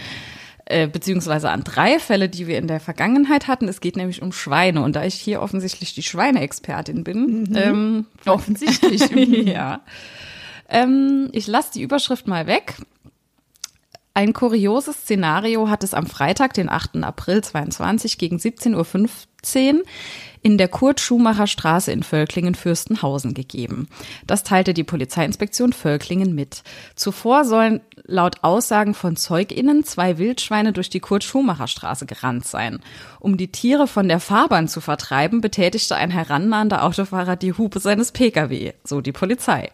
äh, 0.66 0.88
beziehungsweise 0.88 1.50
an 1.50 1.62
drei 1.62 1.98
Fälle, 1.98 2.30
die 2.30 2.46
wir 2.46 2.56
in 2.56 2.68
der 2.68 2.80
Vergangenheit 2.80 3.48
hatten. 3.48 3.68
Es 3.68 3.80
geht 3.80 3.96
nämlich 3.96 4.22
um 4.22 4.32
Schweine 4.32 4.82
und 4.82 4.96
da 4.96 5.04
ich 5.04 5.14
hier 5.14 5.42
offensichtlich 5.42 5.94
die 5.94 6.02
Schweineexpertin 6.02 7.04
bin, 7.04 7.52
ähm, 7.54 8.06
Offensichtlich. 8.24 9.02
ja, 9.46 9.82
ähm, 10.70 11.28
ich 11.32 11.46
lasse 11.46 11.72
die 11.74 11.82
Überschrift 11.82 12.26
mal 12.26 12.46
weg. 12.46 12.76
Ein 14.14 14.32
kurioses 14.32 14.96
Szenario 14.96 15.68
hat 15.68 15.84
es 15.84 15.92
am 15.92 16.06
Freitag, 16.06 16.54
den 16.54 16.70
8. 16.70 17.02
April 17.02 17.42
22 17.42 18.16
gegen 18.16 18.36
17.15 18.36 18.74
Uhr 18.76 19.08
in 20.44 20.58
der 20.58 20.68
Kurt-Schumacher-Straße 20.68 21.90
in 21.90 22.02
Völklingen-Fürstenhausen 22.02 23.32
gegeben. 23.32 23.88
Das 24.26 24.44
teilte 24.44 24.74
die 24.74 24.84
Polizeiinspektion 24.84 25.72
Völklingen 25.72 26.34
mit. 26.34 26.62
Zuvor 26.96 27.46
sollen 27.46 27.80
laut 28.04 28.36
Aussagen 28.42 28.92
von 28.92 29.16
ZeugInnen 29.16 29.84
zwei 29.84 30.18
Wildschweine 30.18 30.74
durch 30.74 30.90
die 30.90 31.00
Kurt-Schumacher-Straße 31.00 32.04
gerannt 32.04 32.46
sein. 32.46 32.80
Um 33.20 33.38
die 33.38 33.50
Tiere 33.50 33.86
von 33.86 34.06
der 34.06 34.20
Fahrbahn 34.20 34.68
zu 34.68 34.82
vertreiben, 34.82 35.40
betätigte 35.40 35.96
ein 35.96 36.10
herannahender 36.10 36.84
Autofahrer 36.84 37.36
die 37.36 37.54
Hupe 37.54 37.80
seines 37.80 38.12
Pkw, 38.12 38.74
so 38.84 39.00
die 39.00 39.12
Polizei. 39.12 39.70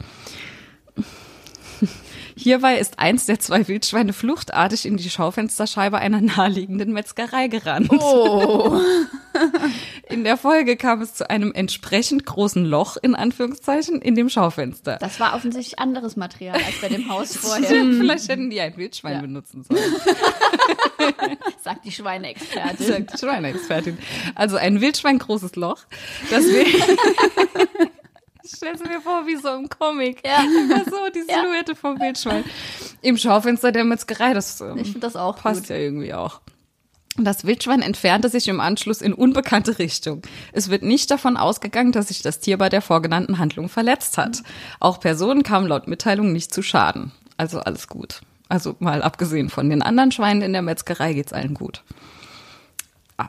Hierbei 2.43 2.79
ist 2.79 2.99
eins 2.99 3.27
der 3.27 3.39
zwei 3.39 3.69
Wildschweine 3.69 4.15
fluchtartig 4.15 4.87
in 4.87 4.97
die 4.97 5.11
Schaufensterscheibe 5.11 5.99
einer 5.99 6.23
naheliegenden 6.23 6.91
Metzgerei 6.95 7.49
gerannt. 7.49 7.91
Oh. 7.93 8.81
In 10.09 10.25
der 10.25 10.39
Folge 10.39 10.77
kam 10.77 11.03
es 11.03 11.13
zu 11.13 11.29
einem 11.29 11.53
entsprechend 11.53 12.25
großen 12.25 12.65
Loch, 12.65 12.97
in 13.03 13.15
Anführungszeichen, 13.15 14.01
in 14.01 14.15
dem 14.15 14.31
Schaufenster. 14.31 14.97
Das 15.01 15.21
war 15.21 15.35
offensichtlich 15.35 15.79
anderes 15.79 16.17
Material 16.17 16.57
als 16.57 16.81
bei 16.81 16.89
dem 16.89 17.11
Haus 17.11 17.37
vorher, 17.37 17.69
Vielleicht 17.69 18.29
hätten 18.31 18.49
die 18.49 18.61
ein 18.63 18.75
Wildschwein 18.79 19.21
benutzen 19.21 19.63
sollen, 19.63 19.83
sagt 21.63 21.85
die 21.85 21.93
Schweineexpertin. 21.93 22.87
sagt 22.87 23.13
die 23.13 23.19
Schweineexpertin. 23.19 23.99
Also 24.35 24.57
ein 24.57 24.81
Wildschwein 24.81 25.19
großes 25.19 25.57
Loch. 25.57 25.81
Das 26.31 26.45
will 26.45 26.67
Ich 28.51 28.57
stell's 28.57 28.81
mir 28.81 29.01
vor, 29.01 29.27
wie 29.27 29.37
so 29.37 29.49
im 29.51 29.69
Comic. 29.69 30.23
Ja. 30.27 30.41
So 30.85 30.97
die 31.15 31.23
Silhouette 31.23 31.75
vom 31.77 31.99
Wildschwein. 32.01 32.45
Im 33.03 33.17
Schaufenster 33.17 33.71
der 33.73 33.85
Metzgerei. 33.85 34.35
Das 34.35 34.61
ähm, 34.61 34.79
Ich 34.79 34.89
finde 34.89 35.01
das 35.01 35.17
auch 35.17 35.37
passt 35.37 35.63
gut. 35.63 35.71
ja 35.71 35.77
irgendwie 35.77 36.13
auch. 36.15 36.41
Das 37.17 37.45
Wildschwein 37.45 37.83
entfernte 37.83 38.29
sich 38.29 38.49
im 38.49 38.61
Anschluss 38.61 39.03
in 39.03 39.13
unbekannte 39.13 39.79
Richtung. 39.79 40.23
Es 40.53 40.71
wird 40.71 40.83
nicht 40.83 41.11
davon 41.11 41.37
ausgegangen, 41.37 41.93
dass 41.93 42.09
sich 42.09 42.23
das 42.23 42.41
Tier 42.41 42.57
bei 42.57 42.69
der 42.69 42.83
vorgenannten 42.83 43.39
Handlung 43.39 43.69
verletzt 43.69 44.17
hat. 44.17 44.43
Auch 44.79 45.01
Personen 45.01 45.43
kamen 45.43 45.67
laut 45.67 45.87
Mitteilung 45.87 46.33
nicht 46.33 46.55
zu 46.55 46.63
Schaden. 46.63 47.13
Also 47.37 47.61
alles 47.61 47.89
gut. 47.89 48.21
Also 48.49 48.75
mal 48.79 49.03
abgesehen 49.03 49.51
von 49.51 49.69
den 49.71 49.83
anderen 49.83 50.13
Schweinen 50.13 50.43
in 50.43 50.53
der 50.53 50.63
Metzgerei 50.63 51.13
geht's 51.13 51.33
allen 51.33 51.55
gut. 51.55 51.83
Ah. 53.17 53.29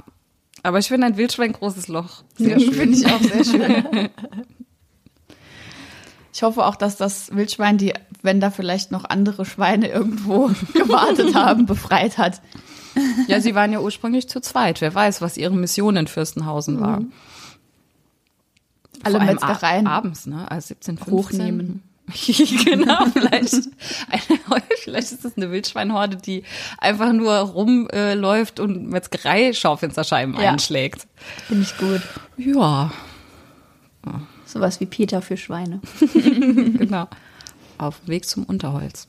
Aber 0.64 0.80
ich 0.80 0.88
finde 0.88 1.08
ein 1.08 1.18
Wildschwein 1.18 1.54
großes 1.54 1.88
Loch 1.90 2.24
sehr 2.38 2.60
schön. 2.60 2.74
Finde 2.74 2.98
ich 2.98 3.06
auch 3.08 3.22
sehr 3.22 3.44
schön. 3.44 4.10
Ich 6.42 6.44
hoffe 6.44 6.66
auch, 6.66 6.76
dass 6.76 6.98
das 6.98 7.30
Wildschwein, 7.36 7.78
die, 7.78 7.94
wenn 8.24 8.40
da 8.40 8.50
vielleicht 8.50 8.90
noch 8.92 9.06
andere 9.06 9.46
Schweine 9.46 9.90
irgendwo 9.90 10.48
gewartet 10.74 11.36
haben, 11.36 11.68
befreit 11.68 12.18
hat. 12.18 12.42
Ja, 13.28 13.40
sie 13.40 13.54
waren 13.54 13.72
ja 13.72 13.80
ursprünglich 13.80 14.28
zu 14.28 14.42
zweit. 14.42 14.82
Wer 14.82 14.96
weiß, 14.96 15.22
was 15.22 15.38
ihre 15.38 15.54
Mission 15.54 15.98
in 15.98 16.08
Fürstenhausen 16.08 16.82
war. 16.82 17.04
Alle 19.04 19.20
Vor 19.20 19.22
allem 19.22 19.36
Metzgereien 19.36 19.86
ab- 19.86 19.98
abends, 19.98 20.26
ne? 20.26 20.50
Also 20.50 20.70
17, 20.70 20.98
15. 20.98 21.14
hochnehmen. 21.16 21.84
genau, 22.66 23.06
vielleicht, 23.14 23.54
eine, 24.10 24.62
vielleicht 24.84 25.12
ist 25.12 25.24
es 25.24 25.38
eine 25.38 25.52
Wildschweinhorde, 25.52 26.18
die 26.18 26.42
einfach 26.80 27.14
nur 27.14 27.36
rumläuft 27.36 28.58
äh, 28.58 28.62
und 28.64 28.90
Metzgerei-Schaufensterscheiben 28.90 30.34
Ja. 30.42 30.54
einschlägt. 30.54 31.06
Finde 31.48 31.64
ich 31.64 31.78
gut. 31.78 32.02
Ja, 32.38 32.92
Sowas 34.52 34.82
wie 34.82 34.86
Peter 34.86 35.22
für 35.22 35.38
Schweine. 35.38 35.80
genau. 36.14 37.08
Auf 37.78 38.02
dem 38.02 38.10
Weg 38.10 38.26
zum 38.26 38.44
Unterholz. 38.44 39.08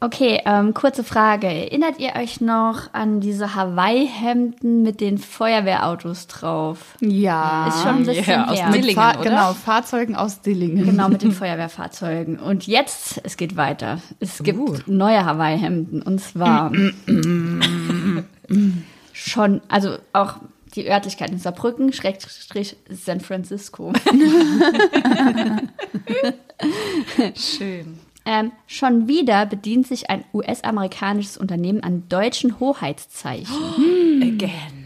Okay, 0.00 0.40
ähm, 0.44 0.74
kurze 0.74 1.02
Frage. 1.02 1.46
Erinnert 1.46 1.98
ihr 1.98 2.12
euch 2.16 2.42
noch 2.42 2.92
an 2.92 3.20
diese 3.20 3.54
Hawaii-Hemden 3.54 4.82
mit 4.82 5.00
den 5.00 5.16
Feuerwehrautos 5.16 6.26
drauf? 6.26 6.96
Ja. 7.00 7.68
Ist 7.68 7.80
schon 7.82 7.96
ein 7.96 8.04
bisschen 8.04 8.40
Ja, 8.40 8.44
aus 8.48 8.58
her. 8.58 8.70
Dillingen, 8.70 8.94
Fahr 8.94 9.18
oder? 9.20 9.30
Genau, 9.30 9.54
Fahrzeugen 9.54 10.14
aus 10.16 10.42
Dillingen. 10.42 10.84
Genau, 10.84 11.08
mit 11.08 11.22
den 11.22 11.32
Feuerwehrfahrzeugen. 11.32 12.38
Und 12.38 12.66
jetzt, 12.66 13.18
es 13.24 13.38
geht 13.38 13.56
weiter. 13.56 14.02
Es 14.20 14.42
gibt 14.42 14.58
Uh. 14.58 14.76
neue 14.86 15.24
Hawaii-Hemden. 15.24 16.02
Und 16.02 16.20
zwar 16.20 16.70
schon, 19.14 19.60
also 19.68 19.96
auch 20.12 20.34
die 20.74 20.88
Örtlichkeit 20.88 21.30
in 21.30 21.38
Saarbrücken, 21.38 21.92
Schrägstrich 21.92 22.76
San 22.88 23.20
Francisco. 23.20 23.92
Schön. 27.34 27.98
Ähm, 28.26 28.52
schon 28.66 29.06
wieder 29.06 29.44
bedient 29.44 29.86
sich 29.86 30.08
ein 30.08 30.24
US-amerikanisches 30.32 31.36
Unternehmen 31.36 31.82
an 31.82 32.08
deutschen 32.08 32.58
Hoheitszeichen. 32.58 33.54
Again. 34.22 34.84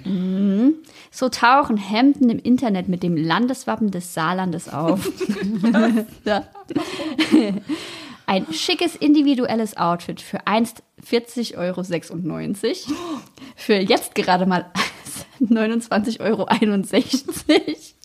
So 1.10 1.28
tauchen 1.28 1.76
Hemden 1.76 2.30
im 2.30 2.38
Internet 2.38 2.88
mit 2.88 3.02
dem 3.02 3.16
Landeswappen 3.16 3.90
des 3.90 4.14
Saarlandes 4.14 4.68
auf. 4.68 5.10
Ein 8.26 8.46
schickes 8.52 8.94
individuelles 8.94 9.76
Outfit 9.76 10.20
für 10.20 10.46
einst 10.46 10.82
40,96 11.08 11.56
Euro. 11.56 11.82
Für 13.56 13.74
jetzt 13.74 14.14
gerade 14.14 14.46
mal 14.46 14.70
29,61 15.40 16.20
Euro. 16.20 16.46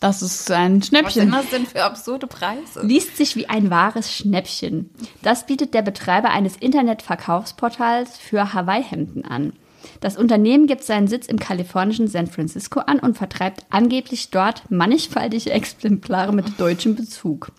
Das 0.00 0.22
ist 0.22 0.50
ein 0.50 0.80
Was 0.80 0.88
Schnäppchen. 0.88 1.22
sind 1.22 1.32
das 1.32 1.50
denn 1.50 1.66
für 1.66 1.82
absurde 1.82 2.26
Preise? 2.26 2.82
Liest 2.82 3.16
sich 3.16 3.36
wie 3.36 3.48
ein 3.48 3.70
wahres 3.70 4.12
Schnäppchen. 4.12 4.90
Das 5.22 5.46
bietet 5.46 5.74
der 5.74 5.82
Betreiber 5.82 6.30
eines 6.30 6.56
Internetverkaufsportals 6.56 8.18
für 8.18 8.52
Hawaii-Hemden 8.52 9.24
an. 9.24 9.52
Das 10.00 10.16
Unternehmen 10.16 10.66
gibt 10.66 10.82
seinen 10.82 11.08
Sitz 11.08 11.26
im 11.26 11.38
kalifornischen 11.38 12.08
San 12.08 12.26
Francisco 12.26 12.80
an 12.80 12.98
und 12.98 13.16
vertreibt 13.16 13.66
angeblich 13.70 14.30
dort 14.30 14.70
mannigfaltige 14.70 15.50
Exemplare 15.50 16.32
mit 16.32 16.58
deutschem 16.58 16.94
Bezug. 16.94 17.52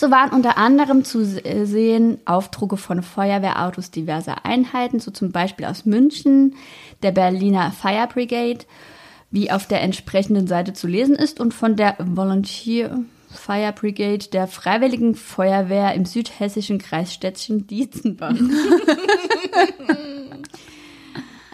So 0.00 0.10
waren 0.10 0.30
unter 0.30 0.56
anderem 0.56 1.04
zu 1.04 1.22
se- 1.26 1.66
sehen 1.66 2.16
Aufdrucke 2.24 2.78
von 2.78 3.02
Feuerwehrautos 3.02 3.90
diverser 3.90 4.46
Einheiten, 4.46 4.98
so 4.98 5.10
zum 5.10 5.30
Beispiel 5.30 5.66
aus 5.66 5.84
München, 5.84 6.54
der 7.02 7.10
Berliner 7.10 7.70
Fire 7.70 8.08
Brigade, 8.10 8.60
wie 9.30 9.50
auf 9.50 9.66
der 9.66 9.82
entsprechenden 9.82 10.46
Seite 10.46 10.72
zu 10.72 10.86
lesen 10.86 11.16
ist, 11.16 11.38
und 11.38 11.52
von 11.52 11.76
der 11.76 11.96
Volunteer 11.98 12.98
Fire 13.30 13.74
Brigade 13.78 14.24
der 14.32 14.46
Freiwilligen 14.46 15.14
Feuerwehr 15.14 15.92
im 15.94 16.06
südhessischen 16.06 16.78
Kreisstädtchen 16.78 17.66
Dietzenbach. 17.66 18.30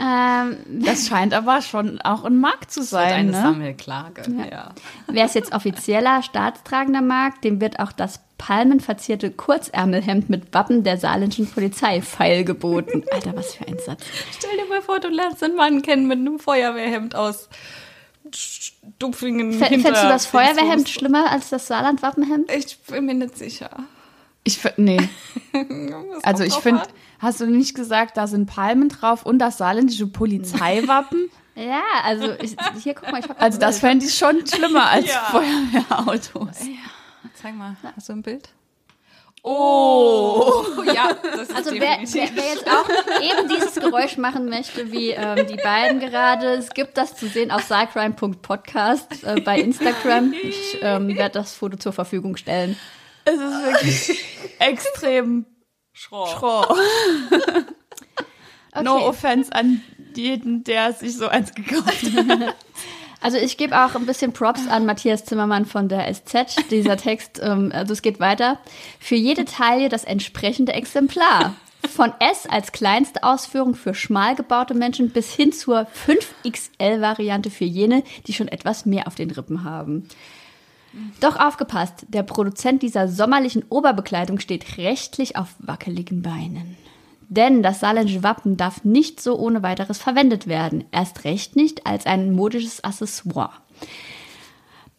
ähm, 0.00 0.56
Das 0.84 1.08
scheint 1.08 1.34
aber 1.34 1.62
schon 1.62 2.00
auch 2.00 2.24
ein 2.24 2.38
Markt 2.38 2.70
zu 2.70 2.82
sein. 2.84 3.12
eine 3.12 3.32
Ne? 3.32 3.42
Sammelklage. 3.42 4.22
Ja. 4.50 4.70
Wer 5.08 5.24
es 5.24 5.34
jetzt 5.34 5.52
offizieller 5.52 6.22
staatstragender 6.22 7.02
mag, 7.02 7.42
dem 7.42 7.60
wird 7.60 7.80
auch 7.80 7.90
das 7.92 8.20
palmenverzierte 8.38 9.30
Kurzärmelhemd 9.30 10.28
mit 10.28 10.52
Wappen 10.54 10.82
der 10.84 10.98
saarländischen 10.98 11.46
Polizei 11.50 12.02
feilgeboten. 12.02 13.04
Alter, 13.12 13.34
was 13.36 13.54
für 13.54 13.66
ein 13.66 13.78
Satz. 13.78 14.02
Stell 14.36 14.56
dir 14.56 14.66
mal 14.68 14.82
vor, 14.82 15.00
du 15.00 15.08
lernst 15.08 15.42
einen 15.42 15.56
Mann 15.56 15.82
kennen 15.82 16.06
mit 16.06 16.18
einem 16.18 16.38
Feuerwehrhemd 16.38 17.14
aus 17.14 17.48
Stupfingen. 18.34 19.52
F 19.60 19.68
hinter 19.68 19.82
Fändest 19.88 20.04
du 20.04 20.08
das 20.08 20.26
Feuerwehrhemd 20.26 20.88
schlimmer 20.88 21.30
als 21.30 21.48
das 21.48 21.66
Saarland-Wappenhemd? 21.66 22.50
Ich 22.52 22.78
bin 22.80 23.06
mir 23.06 23.14
nicht 23.14 23.36
sicher. 23.38 23.70
Ich 24.44 24.58
fi- 24.58 24.70
nee. 24.76 24.98
Also 26.22 26.44
ich 26.44 26.54
finde, 26.54 26.82
hast 27.18 27.40
du 27.40 27.46
nicht 27.46 27.74
gesagt, 27.74 28.16
da 28.16 28.26
sind 28.26 28.46
Palmen 28.46 28.88
drauf 28.88 29.24
und 29.24 29.38
das 29.38 29.58
saarländische 29.58 30.06
Polizeiwappen? 30.06 31.30
Ja, 31.58 31.80
also 32.04 32.32
ich, 32.42 32.54
hier 32.84 32.92
guck 32.92 33.10
mal, 33.10 33.18
ich 33.20 33.30
hab 33.30 33.40
Also 33.40 33.58
das 33.58 33.78
fände 33.78 34.04
ich 34.04 34.12
schon 34.14 34.46
schlimmer 34.46 34.90
als 34.90 35.06
Ja. 35.10 35.20
Feuerwehrautos. 35.30 36.58
Zeig 37.46 37.54
mal, 37.54 37.76
hast 37.94 38.08
du 38.08 38.14
ein 38.14 38.22
Bild? 38.22 38.48
Oh, 39.44 40.64
ja, 40.84 41.14
das 41.14 41.42
ist 41.42 41.54
Also 41.54 41.70
wer, 41.74 42.00
wer, 42.00 42.28
wer 42.34 42.44
jetzt 42.44 42.68
auch 42.68 42.88
eben 43.22 43.48
dieses 43.48 43.76
Geräusch 43.76 44.16
machen 44.16 44.48
möchte, 44.48 44.90
wie 44.90 45.10
ähm, 45.10 45.46
die 45.46 45.54
beiden 45.54 46.00
gerade, 46.00 46.54
es 46.54 46.70
gibt 46.70 46.98
das 46.98 47.14
zu 47.14 47.28
sehen 47.28 47.52
auf 47.52 47.62
cycrime.podcast 47.62 49.22
äh, 49.22 49.40
bei 49.42 49.60
Instagram. 49.60 50.32
Ich 50.32 50.80
ähm, 50.82 51.16
werde 51.16 51.34
das 51.34 51.54
Foto 51.54 51.76
zur 51.76 51.92
Verfügung 51.92 52.36
stellen. 52.36 52.76
Es 53.24 53.34
ist 53.34 53.40
wirklich 53.40 54.24
extrem 54.58 55.46
Schroff. 55.92 56.32
schroff. 56.32 56.76
Okay. 58.72 58.84
No 58.84 59.08
offense 59.08 59.50
an 59.54 59.80
jeden, 60.14 60.62
der 60.62 60.92
sich 60.92 61.16
so 61.16 61.28
eins 61.28 61.54
gekauft 61.54 62.02
hat. 62.14 62.54
Also 63.20 63.38
ich 63.38 63.56
gebe 63.56 63.76
auch 63.76 63.94
ein 63.94 64.06
bisschen 64.06 64.32
Props 64.32 64.66
an 64.68 64.86
Matthias 64.86 65.24
Zimmermann 65.24 65.66
von 65.66 65.88
der 65.88 66.12
SZ. 66.12 66.70
Dieser 66.70 66.96
Text, 66.96 67.40
ähm, 67.42 67.72
also 67.74 67.92
es 67.92 68.02
geht 68.02 68.20
weiter. 68.20 68.58
Für 69.00 69.16
jede 69.16 69.44
Taille 69.44 69.88
das 69.88 70.04
entsprechende 70.04 70.72
Exemplar. 70.72 71.54
Von 71.88 72.12
S 72.18 72.46
als 72.46 72.72
kleinste 72.72 73.22
Ausführung 73.22 73.74
für 73.74 73.94
schmal 73.94 74.34
gebaute 74.34 74.74
Menschen 74.74 75.10
bis 75.10 75.32
hin 75.34 75.52
zur 75.52 75.86
5XL-Variante 76.06 77.50
für 77.50 77.64
jene, 77.64 78.02
die 78.26 78.32
schon 78.32 78.48
etwas 78.48 78.86
mehr 78.86 79.06
auf 79.06 79.14
den 79.14 79.30
Rippen 79.30 79.64
haben. 79.64 80.08
Doch 81.20 81.36
aufgepasst, 81.36 82.06
der 82.08 82.22
Produzent 82.22 82.82
dieser 82.82 83.08
sommerlichen 83.08 83.64
Oberbekleidung 83.68 84.38
steht 84.40 84.78
rechtlich 84.78 85.36
auf 85.36 85.54
wackeligen 85.58 86.22
Beinen. 86.22 86.76
Denn 87.28 87.62
das 87.62 87.80
saarländische 87.80 88.22
Wappen 88.22 88.56
darf 88.56 88.84
nicht 88.84 89.20
so 89.20 89.36
ohne 89.38 89.62
weiteres 89.62 89.98
verwendet 89.98 90.46
werden. 90.46 90.84
Erst 90.92 91.24
recht 91.24 91.56
nicht 91.56 91.86
als 91.86 92.06
ein 92.06 92.32
modisches 92.32 92.84
Accessoire. 92.84 93.52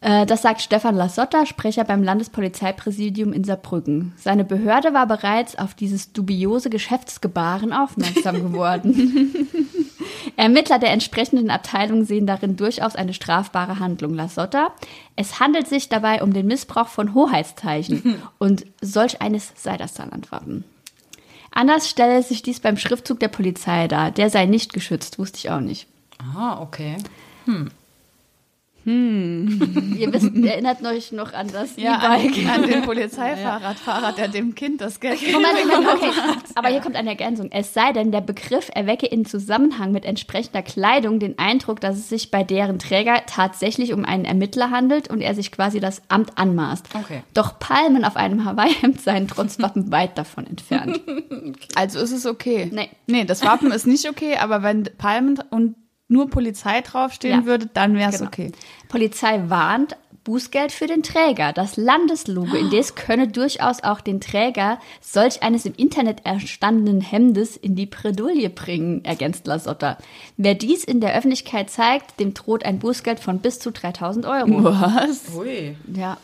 Äh, 0.01 0.25
Das 0.25 0.41
sagt 0.41 0.61
Stefan 0.61 0.95
Lassotta, 0.95 1.45
Sprecher 1.45 1.83
beim 1.83 2.03
Landespolizeipräsidium 2.03 3.33
in 3.33 3.43
Saarbrücken. 3.43 4.13
Seine 4.17 4.43
Behörde 4.43 4.93
war 4.93 5.07
bereits 5.07 5.57
auf 5.57 5.73
dieses 5.73 6.11
dubiose 6.13 6.69
Geschäftsgebaren 6.69 7.73
aufmerksam 7.73 8.35
geworden. 8.35 9.33
Ermittler 10.35 10.77
der 10.77 10.91
entsprechenden 10.91 11.49
Abteilung 11.49 12.03
sehen 12.03 12.27
darin 12.27 12.57
durchaus 12.57 12.95
eine 12.95 13.13
strafbare 13.13 13.79
Handlung, 13.79 14.13
Lassotta. 14.13 14.71
Es 15.15 15.39
handelt 15.39 15.67
sich 15.67 15.89
dabei 15.89 16.21
um 16.21 16.31
den 16.31 16.45
Missbrauch 16.45 16.87
von 16.89 17.15
Hoheitszeichen 17.15 18.21
und 18.37 18.65
solch 18.81 19.21
eines 19.21 19.51
sei 19.55 19.77
das 19.77 19.95
Saarlandwappen. 19.95 20.63
Anders 21.57 21.89
stelle 21.89 22.21
sich 22.21 22.43
dies 22.43 22.59
beim 22.59 22.77
Schriftzug 22.77 23.19
der 23.19 23.29
Polizei 23.29 23.87
dar. 23.87 24.11
Der 24.11 24.29
sei 24.29 24.45
nicht 24.45 24.73
geschützt, 24.73 25.17
wusste 25.17 25.39
ich 25.39 25.49
auch 25.49 25.59
nicht. 25.59 25.87
Ah, 26.19 26.61
okay. 26.61 26.97
Ihr 28.87 30.13
wisst, 30.13 30.33
erinnert 30.33 30.81
euch 30.83 31.11
noch 31.11 31.33
an 31.33 31.47
das 31.51 31.75
Ja, 31.75 31.95
an, 31.97 32.21
E-Bike. 32.21 32.49
an 32.49 32.63
den 32.63 32.81
Polizeifahrradfahrer, 32.83 34.13
der 34.13 34.29
dem 34.29 34.55
Kind 34.55 34.79
das 34.79 34.99
Geld 35.01 35.19
gibt. 35.19 35.35
Okay. 35.35 36.11
Aber 36.55 36.69
hier 36.69 36.79
kommt 36.79 36.95
eine 36.95 37.09
Ergänzung. 37.09 37.49
Es 37.51 37.73
sei 37.73 37.91
denn, 37.91 38.11
der 38.11 38.21
Begriff 38.21 38.69
erwecke 38.73 39.05
in 39.05 39.25
Zusammenhang 39.25 39.91
mit 39.91 40.05
entsprechender 40.05 40.61
Kleidung 40.61 41.19
den 41.19 41.37
Eindruck, 41.37 41.81
dass 41.81 41.97
es 41.97 42.07
sich 42.07 42.31
bei 42.31 42.43
deren 42.43 42.79
Träger 42.79 43.23
tatsächlich 43.27 43.91
um 43.91 44.05
einen 44.05 44.23
Ermittler 44.23 44.71
handelt 44.71 45.09
und 45.09 45.19
er 45.19 45.35
sich 45.35 45.51
quasi 45.51 45.79
das 45.81 46.01
Amt 46.07 46.37
anmaßt. 46.37 46.87
Okay. 46.93 47.23
Doch 47.33 47.59
Palmen 47.59 48.05
auf 48.05 48.15
einem 48.15 48.45
Hawaii-Hemd 48.45 49.01
seien 49.01 49.27
trotz 49.27 49.59
Wappen 49.59 49.91
weit 49.91 50.17
davon 50.17 50.47
entfernt. 50.47 51.01
Also 51.75 51.99
ist 51.99 52.11
es 52.13 52.25
okay. 52.25 52.69
Nee. 52.71 52.89
Nee, 53.07 53.25
das 53.25 53.43
Wappen 53.43 53.71
ist 53.71 53.85
nicht 53.85 54.07
okay, 54.09 54.37
aber 54.37 54.63
wenn 54.63 54.83
Palmen 54.97 55.39
und 55.49 55.75
nur 56.07 56.29
Polizei 56.29 56.81
draufstehen 56.81 57.41
Ja. 57.41 57.45
würde, 57.45 57.67
dann 57.73 57.95
wäre 57.95 58.09
es 58.11 58.17
Genau. 58.19 58.27
okay. 58.29 58.51
Polizei 58.87 59.43
warnt, 59.47 59.97
Bußgeld 60.23 60.73
für 60.73 60.87
den 60.87 61.03
Träger. 61.03 61.53
Das 61.53 61.77
Landeslogo 61.77 62.55
indes 62.57 62.95
könne 62.95 63.29
durchaus 63.29 63.81
auch 63.83 64.01
den 64.01 64.19
Träger 64.19 64.77
solch 64.99 65.41
eines 65.41 65.65
im 65.65 65.73
Internet 65.75 66.25
erstandenen 66.25 66.99
Hemdes 66.99 67.55
in 67.55 67.75
die 67.75 67.85
Bredouille 67.85 68.49
bringen, 68.49 69.05
ergänzt 69.05 69.47
Lasotta. 69.47 69.97
Wer 70.35 70.53
dies 70.55 70.83
in 70.83 70.99
der 70.99 71.15
Öffentlichkeit 71.15 71.69
zeigt, 71.69 72.19
dem 72.19 72.33
droht 72.33 72.65
ein 72.65 72.79
Bußgeld 72.79 73.21
von 73.21 73.39
bis 73.39 73.59
zu 73.59 73.71
3000 73.71 74.25
Euro. 74.25 74.63
Was? 74.65 75.33
Ui. 75.33 75.77
Ja. 75.95 76.17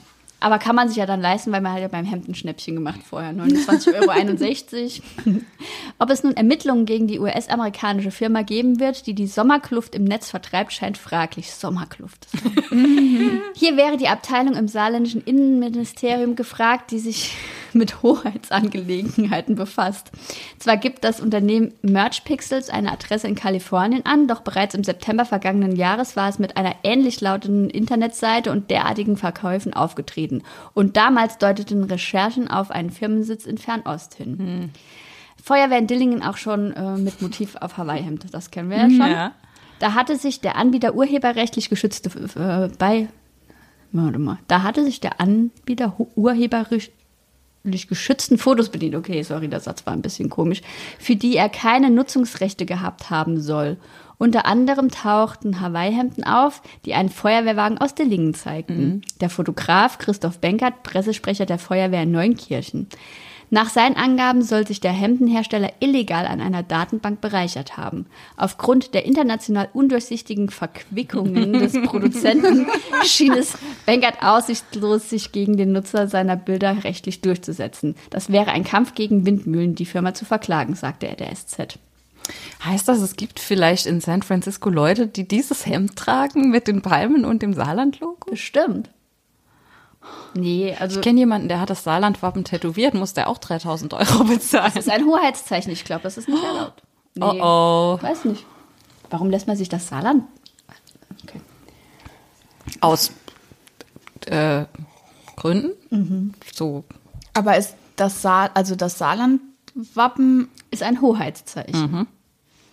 Aber 0.43 0.59
kann 0.59 0.75
man 0.75 0.89
sich 0.89 0.97
ja 0.97 1.05
dann 1.05 1.21
leisten, 1.21 1.53
weil 1.53 1.61
man 1.61 1.71
hat 1.71 1.79
ja 1.79 1.87
beim 1.87 2.03
Hemd 2.03 2.27
ein 2.27 2.35
Schnäppchen 2.35 2.75
gemacht 2.75 2.99
vorher. 3.01 3.31
29,61 3.31 5.01
Euro. 5.25 5.39
Ob 5.99 6.09
es 6.09 6.21
nun 6.21 6.35
Ermittlungen 6.35 6.85
gegen 6.85 7.07
die 7.07 7.17
US-amerikanische 7.17 8.11
Firma 8.11 8.41
geben 8.41 8.81
wird, 8.81 9.07
die 9.07 9.13
die 9.13 9.27
Sommerkluft 9.27 9.95
im 9.95 10.03
Netz 10.03 10.29
vertreibt, 10.29 10.73
scheint 10.73 10.97
fraglich. 10.97 11.53
Sommerkluft. 11.53 12.27
Hier 13.55 13.77
wäre 13.77 13.95
die 13.95 14.09
Abteilung 14.09 14.55
im 14.55 14.67
saarländischen 14.67 15.23
Innenministerium 15.23 16.35
gefragt, 16.35 16.91
die 16.91 16.99
sich 16.99 17.37
mit 17.77 18.01
Hoheitsangelegenheiten 18.03 19.55
befasst. 19.55 20.11
Zwar 20.59 20.77
gibt 20.77 21.03
das 21.03 21.19
Unternehmen 21.19 21.73
Merch 21.81 22.23
Pixels 22.23 22.69
eine 22.69 22.91
Adresse 22.91 23.27
in 23.27 23.35
Kalifornien 23.35 24.05
an, 24.05 24.27
doch 24.27 24.41
bereits 24.41 24.75
im 24.75 24.83
September 24.83 25.25
vergangenen 25.25 25.75
Jahres 25.75 26.15
war 26.15 26.29
es 26.29 26.39
mit 26.39 26.57
einer 26.57 26.75
ähnlich 26.83 27.21
lautenden 27.21 27.69
Internetseite 27.69 28.51
und 28.51 28.69
derartigen 28.69 29.17
Verkäufen 29.17 29.73
aufgetreten. 29.73 30.43
Und 30.73 30.97
damals 30.97 31.37
deuteten 31.37 31.83
Recherchen 31.83 32.47
auf 32.49 32.71
einen 32.71 32.89
Firmensitz 32.91 33.45
in 33.45 33.57
Fernost 33.57 34.15
hin. 34.15 34.71
Feuerwehr 35.43 35.79
in 35.79 35.87
Dillingen 35.87 36.23
auch 36.23 36.37
schon 36.37 36.71
äh, 36.71 36.95
mit 36.97 37.21
Motiv 37.21 37.55
auf 37.57 37.77
Hawaii-Hemd, 37.77 38.33
das 38.33 38.49
kennen 38.51 38.69
wir 38.69 38.77
ja 38.77 38.89
schon. 38.89 39.11
Ja. 39.11 39.31
Da 39.79 39.93
hatte 39.93 40.15
sich 40.15 40.39
der 40.39 40.55
Anbieter 40.55 40.95
urheberrechtlich 40.95 41.69
geschützte 41.69 42.09
äh, 42.39 42.69
bei 42.77 43.09
warte 43.91 44.19
mal, 44.19 44.39
da 44.47 44.63
hatte 44.63 44.83
sich 44.85 45.01
der 45.01 45.19
Anbieter 45.19 45.97
hu- 45.97 46.07
urheberrechtlich 47.63 47.87
geschützten 47.87 48.37
Fotos 48.37 48.69
bedient. 48.69 48.95
Okay, 48.95 49.23
sorry, 49.23 49.47
der 49.47 49.59
Satz 49.59 49.85
war 49.85 49.93
ein 49.93 50.01
bisschen 50.01 50.29
komisch, 50.29 50.61
für 50.99 51.15
die 51.15 51.35
er 51.35 51.49
keine 51.49 51.89
Nutzungsrechte 51.89 52.65
gehabt 52.65 53.09
haben 53.09 53.39
soll. 53.39 53.77
Unter 54.17 54.45
anderem 54.45 54.89
tauchten 54.89 55.59
Hawaii-Hemden 55.59 56.23
auf, 56.23 56.61
die 56.85 56.93
einen 56.93 57.09
Feuerwehrwagen 57.09 57.77
aus 57.77 57.95
Dillingen 57.95 58.33
zeigten. 58.33 59.01
Der 59.19 59.29
Fotograf 59.29 59.97
Christoph 59.97 60.39
Benkert, 60.39 60.83
Pressesprecher 60.83 61.45
der 61.45 61.57
Feuerwehr 61.57 62.03
in 62.03 62.11
Neunkirchen. 62.11 62.87
Nach 63.53 63.69
seinen 63.69 63.97
Angaben 63.97 64.41
soll 64.41 64.65
sich 64.65 64.79
der 64.79 64.93
Hemdenhersteller 64.93 65.73
illegal 65.79 66.25
an 66.25 66.41
einer 66.41 66.63
Datenbank 66.63 67.21
bereichert 67.21 67.77
haben. 67.77 68.07
Aufgrund 68.35 68.95
der 68.95 69.05
international 69.05 69.69
undurchsichtigen 69.73 70.49
Verquickungen 70.49 71.53
des 71.53 71.73
Produzenten 71.85 72.65
schien 73.03 73.33
es 73.33 73.55
Benkert 73.85 74.23
aussichtslos, 74.23 75.07
sich 75.07 75.31
gegen 75.31 75.55
den 75.55 75.71
Nutzer 75.71 76.07
seiner 76.07 76.35
Bilder 76.35 76.83
rechtlich 76.83 77.21
durchzusetzen. 77.21 77.93
Das 78.09 78.31
wäre 78.31 78.49
ein 78.49 78.63
Kampf 78.63 78.95
gegen 78.95 79.23
Windmühlen, 79.27 79.75
die 79.75 79.85
Firma 79.85 80.15
zu 80.15 80.25
verklagen, 80.25 80.73
sagte 80.73 81.07
er 81.07 81.15
der 81.15 81.31
SZ. 81.35 81.77
Heißt 82.65 82.87
das, 82.87 83.01
es 83.01 83.17
gibt 83.17 83.39
vielleicht 83.39 83.85
in 83.85 84.01
San 84.01 84.23
Francisco 84.23 84.71
Leute, 84.71 85.05
die 85.05 85.27
dieses 85.27 85.67
Hemd 85.67 85.95
tragen 85.95 86.49
mit 86.49 86.67
den 86.67 86.81
Palmen 86.81 87.23
und 87.23 87.43
dem 87.43 87.53
Saarland-Logo? 87.53 88.31
Bestimmt. 88.31 88.89
Nee, 90.35 90.75
also 90.79 90.97
Ich 90.99 91.03
kenne 91.03 91.19
jemanden, 91.19 91.47
der 91.47 91.59
hat 91.59 91.69
das 91.69 91.83
Saarland-Wappen 91.83 92.43
tätowiert, 92.43 92.93
muss 92.93 93.13
der 93.13 93.27
auch 93.29 93.37
3000 93.37 93.93
Euro 93.93 94.23
bezahlen. 94.25 94.71
das 94.75 94.87
ist 94.87 94.91
ein 94.91 95.05
Hoheitszeichen. 95.05 95.71
Ich 95.71 95.85
glaube, 95.85 96.03
das 96.03 96.17
ist 96.17 96.27
nicht 96.27 96.43
erlaubt. 96.43 96.81
Nee, 97.15 97.23
Oh 97.41 97.97
oh. 97.99 98.03
Weiß 98.03 98.25
nicht. 98.25 98.45
Warum 99.09 99.29
lässt 99.29 99.47
man 99.47 99.55
sich 99.57 99.69
das 99.69 99.87
Saarland? 99.87 100.23
Okay. 101.23 101.39
Aus 102.81 103.11
äh, 104.25 104.65
Gründen? 105.35 106.33
So. 106.53 106.83
Aber 107.33 107.57
ist 107.57 107.75
das 107.95 108.21
Saar, 108.21 108.49
also 108.55 108.75
das 108.75 108.97
Saarland-Wappen 108.97 110.49
Ist 110.71 110.81
ein 110.83 111.01
Hoheitszeichen. 111.01 112.07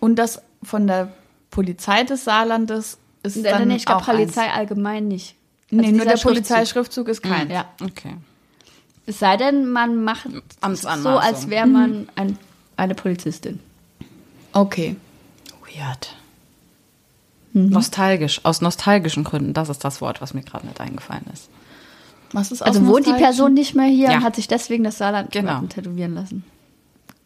und 0.01 0.17
das 0.17 0.41
von 0.63 0.87
der 0.87 1.13
Polizei 1.51 2.05
des 2.05 2.25
Saarlandes 2.25 2.99
ist 3.23 3.37
Nee, 3.37 3.43
dann 3.43 3.71
ich 3.71 3.85
glaube 3.85 4.03
auch 4.03 4.09
eins. 4.09 4.19
Polizei 4.19 4.51
allgemein 4.51 5.09
nicht. 5.09 5.37
Nee, 5.71 5.79
Also 5.87 5.91
nur 5.97 6.05
dieser 6.05 6.17
der 6.17 6.23
Polizeischriftzug 6.23 7.09
ist 7.09 7.23
kein. 7.23 7.51
Ja. 7.51 7.67
Okay. 7.83 8.17
Es 9.07 9.19
sei 9.19 9.37
denn, 9.37 9.69
man 9.71 10.03
macht 10.05 10.29
so, 10.75 11.09
als 11.09 11.49
wäre 11.49 11.67
man 11.67 12.09
ein, 12.17 12.39
eine 12.77 12.95
Polizistin. 12.95 13.61
Okay. 14.53 14.97
Weird. 15.63 16.15
Nostalgisch, 17.53 18.41
aus 18.45 18.61
nostalgischen 18.61 19.25
Gründen, 19.25 19.53
das 19.55 19.69
ist 19.69 19.85
das 19.85 20.01
Wort, 20.01 20.21
was 20.21 20.35
mir 20.35 20.43
gerade 20.43 20.67
nicht 20.67 20.81
eingefallen 20.81 21.25
ist. 21.33 21.49
Was 22.33 22.53
ist 22.53 22.63
Also 22.63 22.87
wohnt 22.87 23.07
die 23.07 23.13
Person 23.13 23.55
nicht 23.55 23.75
mehr 23.75 23.87
hier 23.89 24.11
Ja. 24.11 24.19
und 24.19 24.23
hat 24.25 24.37
sich 24.37 24.47
deswegen 24.47 24.85
das 24.85 24.99
Saarland 24.99 25.33
Genau. 25.33 25.61
tätowieren 25.63 26.15
lassen. 26.15 26.45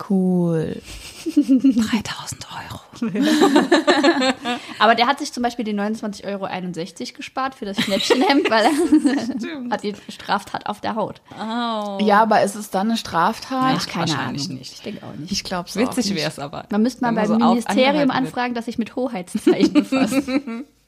Cool. 0.09 0.81
3000 1.25 2.47
Euro. 2.51 2.81
Aber 4.79 4.95
der 4.95 5.07
hat 5.07 5.19
sich 5.19 5.33
zum 5.33 5.43
Beispiel 5.43 5.65
die 5.65 5.75
29,61 5.75 6.25
Euro 6.27 7.17
gespart 7.17 7.55
für 7.55 7.65
das 7.65 7.81
Schnäppchenhemd, 7.81 8.51
weil 8.51 8.65
er 8.65 9.71
hat 9.71 9.83
die 9.83 9.95
Straftat 10.09 10.67
auf 10.67 10.81
der 10.81 10.95
Haut. 10.95 11.21
Ja, 11.37 12.23
aber 12.23 12.43
ist 12.43 12.55
es 12.55 12.71
dann 12.71 12.89
eine 12.89 12.97
Straftat? 12.97 13.63
Nein, 13.63 13.79
wahrscheinlich 13.95 14.49
nicht. 14.49 14.73
Ich 14.75 14.83
denke 14.83 15.05
auch 15.05 15.15
nicht. 15.15 15.33
Ich 15.33 15.45
glaube 15.45 15.69
es 15.69 15.77
Witzig 15.77 16.15
wäre 16.15 16.29
es 16.29 16.39
aber. 16.39 16.67
Man 16.71 16.83
müsste 16.83 17.03
mal 17.03 17.13
beim 17.13 17.27
so 17.27 17.37
Ministerium 17.37 18.11
anfragen, 18.11 18.55
dass 18.55 18.67
sich 18.67 18.79
mit 18.79 18.97
Hoheitszeichen 18.97 19.73
befasst. 19.73 20.23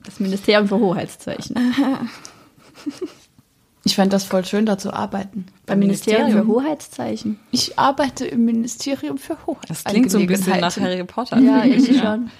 Das 0.04 0.20
Ministerium 0.20 0.68
für 0.68 0.78
Hoheitszeichen. 0.78 1.56
Ich 3.86 3.94
fände 3.94 4.10
das 4.10 4.24
voll 4.24 4.44
schön, 4.44 4.66
da 4.66 4.78
zu 4.78 4.92
arbeiten. 4.92 5.46
Beim 5.64 5.78
Ministerium 5.78 6.32
für 6.32 6.46
Hoheitszeichen. 6.48 7.38
Ich 7.52 7.78
arbeite 7.78 8.26
im 8.26 8.44
Ministerium 8.44 9.16
für 9.16 9.36
Hoheit. 9.46 9.70
Das 9.70 9.84
klingt 9.84 10.10
so 10.10 10.18
ein 10.18 10.26
bisschen 10.26 10.58
nach 10.58 10.76
Harry 10.76 11.04
Potter. 11.04 11.38
Ja, 11.38 11.64
ich 11.64 11.96
schon. 11.96 12.32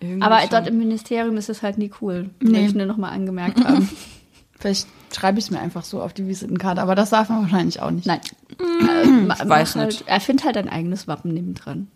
Irgendwie 0.00 0.22
Aber 0.22 0.40
schon. 0.40 0.50
dort 0.50 0.66
im 0.66 0.76
Ministerium 0.78 1.36
ist 1.36 1.48
es 1.48 1.62
halt 1.62 1.78
nie 1.78 1.92
cool. 2.00 2.30
Nee. 2.40 2.66
Ich 2.66 2.74
nur 2.74 2.86
noch 2.86 2.96
mal 2.96 3.10
angemerkt 3.10 3.64
haben. 3.64 3.88
Vielleicht 4.58 4.88
schreibe 5.14 5.38
ich 5.38 5.44
es 5.44 5.50
mir 5.52 5.60
einfach 5.60 5.84
so 5.84 6.02
auf 6.02 6.12
die 6.12 6.26
Visitenkarte, 6.26 6.82
aber 6.82 6.96
das 6.96 7.10
darf 7.10 7.28
man 7.28 7.42
wahrscheinlich 7.42 7.80
auch 7.80 7.92
nicht. 7.92 8.06
Nein. 8.06 8.20
Äh, 8.58 9.04
ich 9.04 9.48
weiß 9.48 9.76
mach 9.76 9.84
nicht. 9.84 10.00
Halt, 10.00 10.04
er 10.06 10.20
findet 10.20 10.46
halt 10.46 10.56
ein 10.56 10.68
eigenes 10.68 11.06
Wappen 11.06 11.32
nebendran. 11.32 11.86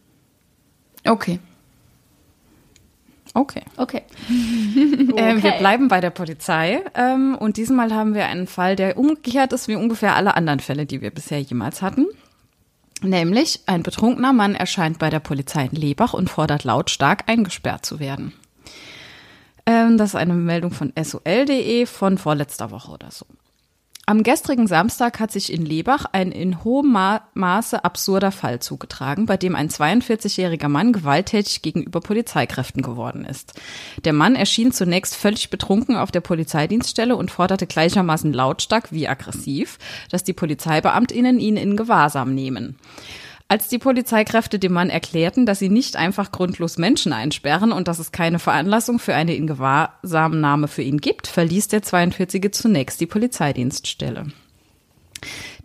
Okay. 1.05 1.41
Okay. 3.35 3.62
Okay. 3.77 4.03
Ähm, 5.14 5.42
wir 5.42 5.53
bleiben 5.53 5.88
bei 5.88 6.01
der 6.01 6.11
Polizei 6.11 6.83
ähm, 6.95 7.37
und 7.38 7.59
diesmal 7.59 7.92
haben 7.92 8.14
wir 8.14 8.27
einen 8.27 8.47
Fall, 8.47 8.77
der 8.77 8.97
umgekehrt 8.97 9.53
ist 9.53 9.68
wie 9.68 9.77
ungefähr 9.77 10.16
alle 10.16 10.35
anderen 10.37 10.61
Fälle, 10.61 10.87
die 10.87 11.03
wir 11.03 11.11
bisher 11.11 11.40
jemals 11.40 11.83
hatten. 11.83 12.07
Nämlich 13.03 13.61
ein 13.66 13.83
betrunkener 13.83 14.33
Mann 14.33 14.55
erscheint 14.55 14.99
bei 14.99 15.11
der 15.11 15.21
Polizei 15.21 15.66
in 15.66 15.77
Lebach 15.77 16.14
und 16.14 16.31
fordert 16.31 16.64
lautstark 16.64 17.25
eingesperrt 17.27 17.85
zu 17.85 18.01
werden. 18.01 18.33
Ähm, 19.66 19.99
das 19.99 20.11
ist 20.11 20.16
eine 20.16 20.35
Meldung 20.35 20.71
von 20.73 20.92
sol.de 21.01 21.87
von 21.87 22.16
vorletzter 22.16 22.71
Woche 22.71 22.92
oder 22.92 23.11
so. 23.11 23.27
Am 24.05 24.25
gestrigen 24.25 24.67
Samstag 24.67 25.21
hat 25.21 25.31
sich 25.31 25.53
in 25.53 25.65
Lebach 25.65 26.07
ein 26.11 26.33
in 26.33 26.65
hohem 26.65 26.91
Ma 26.91 27.23
Maße 27.35 27.85
absurder 27.85 28.33
Fall 28.33 28.59
zugetragen, 28.59 29.27
bei 29.27 29.37
dem 29.37 29.55
ein 29.55 29.69
42-jähriger 29.69 30.67
Mann 30.67 30.93
gewalttätig 30.93 31.62
gegenüber 31.62 32.01
Polizeikräften 32.01 32.83
geworden 32.83 33.25
ist. 33.25 33.55
Der 34.05 34.12
Mann 34.12 34.35
erschien 34.35 34.73
zunächst 34.73 35.15
völlig 35.15 35.51
betrunken 35.51 35.97
auf 35.97 36.11
der 36.11 36.21
Polizeidienststelle 36.21 37.15
und 37.15 37.31
forderte 37.31 37.69
gleichermaßen 37.69 38.33
lautstark 38.33 38.91
wie 38.91 39.07
aggressiv, 39.07 39.79
dass 40.11 40.25
die 40.25 40.33
Polizeibeamtinnen 40.33 41.38
ihn 41.38 41.57
in 41.57 41.77
Gewahrsam 41.77 42.35
nehmen. 42.35 42.77
Als 43.53 43.69
die 43.69 43.77
Polizeikräfte 43.77 44.59
dem 44.59 44.73
Mann 44.73 44.88
erklärten, 44.88 45.45
dass 45.45 45.59
sie 45.59 45.69
nicht 45.69 45.97
einfach 45.97 46.33
grundlos 46.33 46.79
Menschen 46.79 47.12
einsperren 47.12 47.71
und 47.71 47.87
dass 47.87 47.99
es 47.99 48.11
keine 48.11 48.38
Veranlassung 48.38 48.99
für 48.99 49.15
eine 49.15 49.35
Ingewahrsamnahme 49.35 50.69
für 50.69 50.81
ihn 50.81 51.03
gibt, 51.03 51.27
verließ 51.27 51.69
der 51.69 51.83
42 51.83 52.51
zunächst 52.55 52.99
die 53.03 53.07
Polizeidienststelle. 53.07 54.25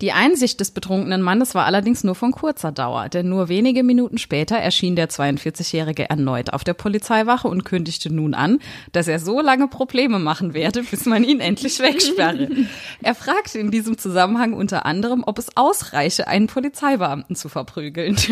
Die 0.02 0.12
Einsicht 0.12 0.60
des 0.60 0.72
betrunkenen 0.72 1.22
Mannes 1.22 1.56
war 1.56 1.66
allerdings 1.66 2.04
nur 2.04 2.16
von 2.16 2.32
kurzer 2.32 2.72
Dauer, 2.72 3.10
denn 3.10 3.30
nur 3.30 3.50
wenige 3.50 3.84
Minuten 3.84 4.18
später 4.18 4.58
erschien 4.58 4.96
der 4.96 5.10
42-Jährige 5.10 6.10
erneut 6.10 6.54
auf 6.54 6.64
der 6.64 6.74
Polizeiwache 6.74 7.48
und 7.48 7.66
kündigte 7.66 8.14
nun 8.14 8.34
an, 8.34 8.60
dass 8.92 9.08
er 9.08 9.20
so 9.20 9.42
lange 9.42 9.68
Probleme 9.68 10.20
machen 10.20 10.54
werde, 10.54 10.84
bis 10.84 11.06
man 11.06 11.24
ihn 11.24 11.40
endlich 11.40 11.80
wegsperre. 11.80 12.50
Er 13.02 13.16
fragte 13.16 13.60
in 13.60 13.72
diesem 13.72 13.98
Zusammenhang 13.98 14.54
unter 14.54 14.86
anderem, 14.86 15.24
ob 15.26 15.40
es 15.40 15.56
ausreiche, 15.56 16.28
einen 16.28 16.48
Polizeibeamten 16.48 17.36
zu 17.36 17.50
verprügeln. 17.50 18.18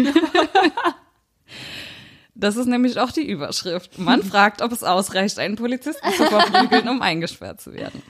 Das 2.37 2.57
ist 2.57 2.65
nämlich 2.67 2.99
auch 2.99 3.11
die 3.11 3.25
Überschrift. 3.25 3.97
Man 3.97 4.21
fragt, 4.21 4.61
ob 4.61 4.73
es 4.73 4.83
ausreicht, 4.83 5.39
einen 5.39 5.55
Polizisten 5.55 6.11
zu 6.11 6.25
verprügeln, 6.25 6.89
um 6.89 7.01
eingesperrt 7.01 7.61
zu 7.61 7.73
werden. 7.73 8.03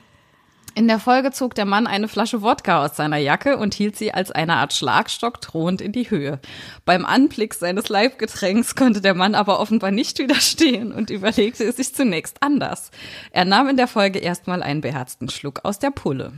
In 0.77 0.89
der 0.89 0.99
Folge 0.99 1.31
zog 1.31 1.55
der 1.55 1.63
Mann 1.63 1.87
eine 1.87 2.09
Flasche 2.09 2.41
Wodka 2.41 2.83
aus 2.83 2.97
seiner 2.97 3.15
Jacke 3.15 3.57
und 3.57 3.73
hielt 3.73 3.95
sie 3.95 4.13
als 4.13 4.31
eine 4.31 4.55
Art 4.55 4.73
Schlagstock 4.73 5.39
drohend 5.39 5.79
in 5.79 5.93
die 5.93 6.09
Höhe. 6.09 6.41
Beim 6.83 7.05
Anblick 7.05 7.53
seines 7.53 7.87
Leibgetränks 7.87 8.75
konnte 8.75 8.99
der 8.99 9.13
Mann 9.13 9.35
aber 9.35 9.61
offenbar 9.61 9.91
nicht 9.91 10.19
widerstehen 10.19 10.91
und 10.91 11.09
überlegte 11.09 11.63
es 11.63 11.77
sich 11.77 11.95
zunächst 11.95 12.43
anders. 12.43 12.91
Er 13.31 13.45
nahm 13.45 13.69
in 13.69 13.77
der 13.77 13.87
Folge 13.87 14.19
erstmal 14.19 14.61
einen 14.61 14.81
beherzten 14.81 15.29
Schluck 15.29 15.61
aus 15.63 15.79
der 15.79 15.91
Pulle. 15.91 16.33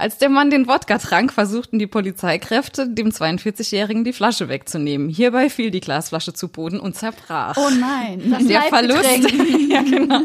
Als 0.00 0.16
der 0.16 0.30
Mann 0.30 0.48
den 0.48 0.66
Wodka 0.66 0.96
trank, 0.96 1.30
versuchten 1.30 1.78
die 1.78 1.86
Polizeikräfte, 1.86 2.88
dem 2.88 3.10
42-Jährigen 3.10 4.02
die 4.02 4.14
Flasche 4.14 4.48
wegzunehmen. 4.48 5.10
Hierbei 5.10 5.50
fiel 5.50 5.70
die 5.70 5.80
Glasflasche 5.80 6.32
zu 6.32 6.48
Boden 6.48 6.80
und 6.80 6.96
zerbrach. 6.96 7.54
Oh 7.58 7.68
nein. 7.68 8.30
Das 8.30 8.46
Der 8.46 8.62
Verlust, 8.62 9.04
ja, 9.68 9.82
genau. 9.82 10.22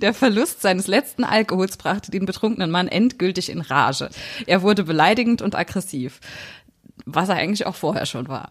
der 0.00 0.14
Verlust 0.14 0.62
seines 0.62 0.86
letzten 0.86 1.24
Alkohols 1.24 1.76
brachte 1.76 2.12
den 2.12 2.26
betrunkenen 2.26 2.70
Mann 2.70 2.86
endgültig 2.86 3.50
in 3.50 3.60
Rage. 3.60 4.08
Er 4.46 4.62
wurde 4.62 4.84
beleidigend 4.84 5.42
und 5.42 5.56
aggressiv, 5.56 6.20
was 7.14 7.28
er 7.28 7.36
eigentlich 7.36 7.66
auch 7.66 7.74
vorher 7.74 8.06
schon 8.06 8.28
war. 8.28 8.50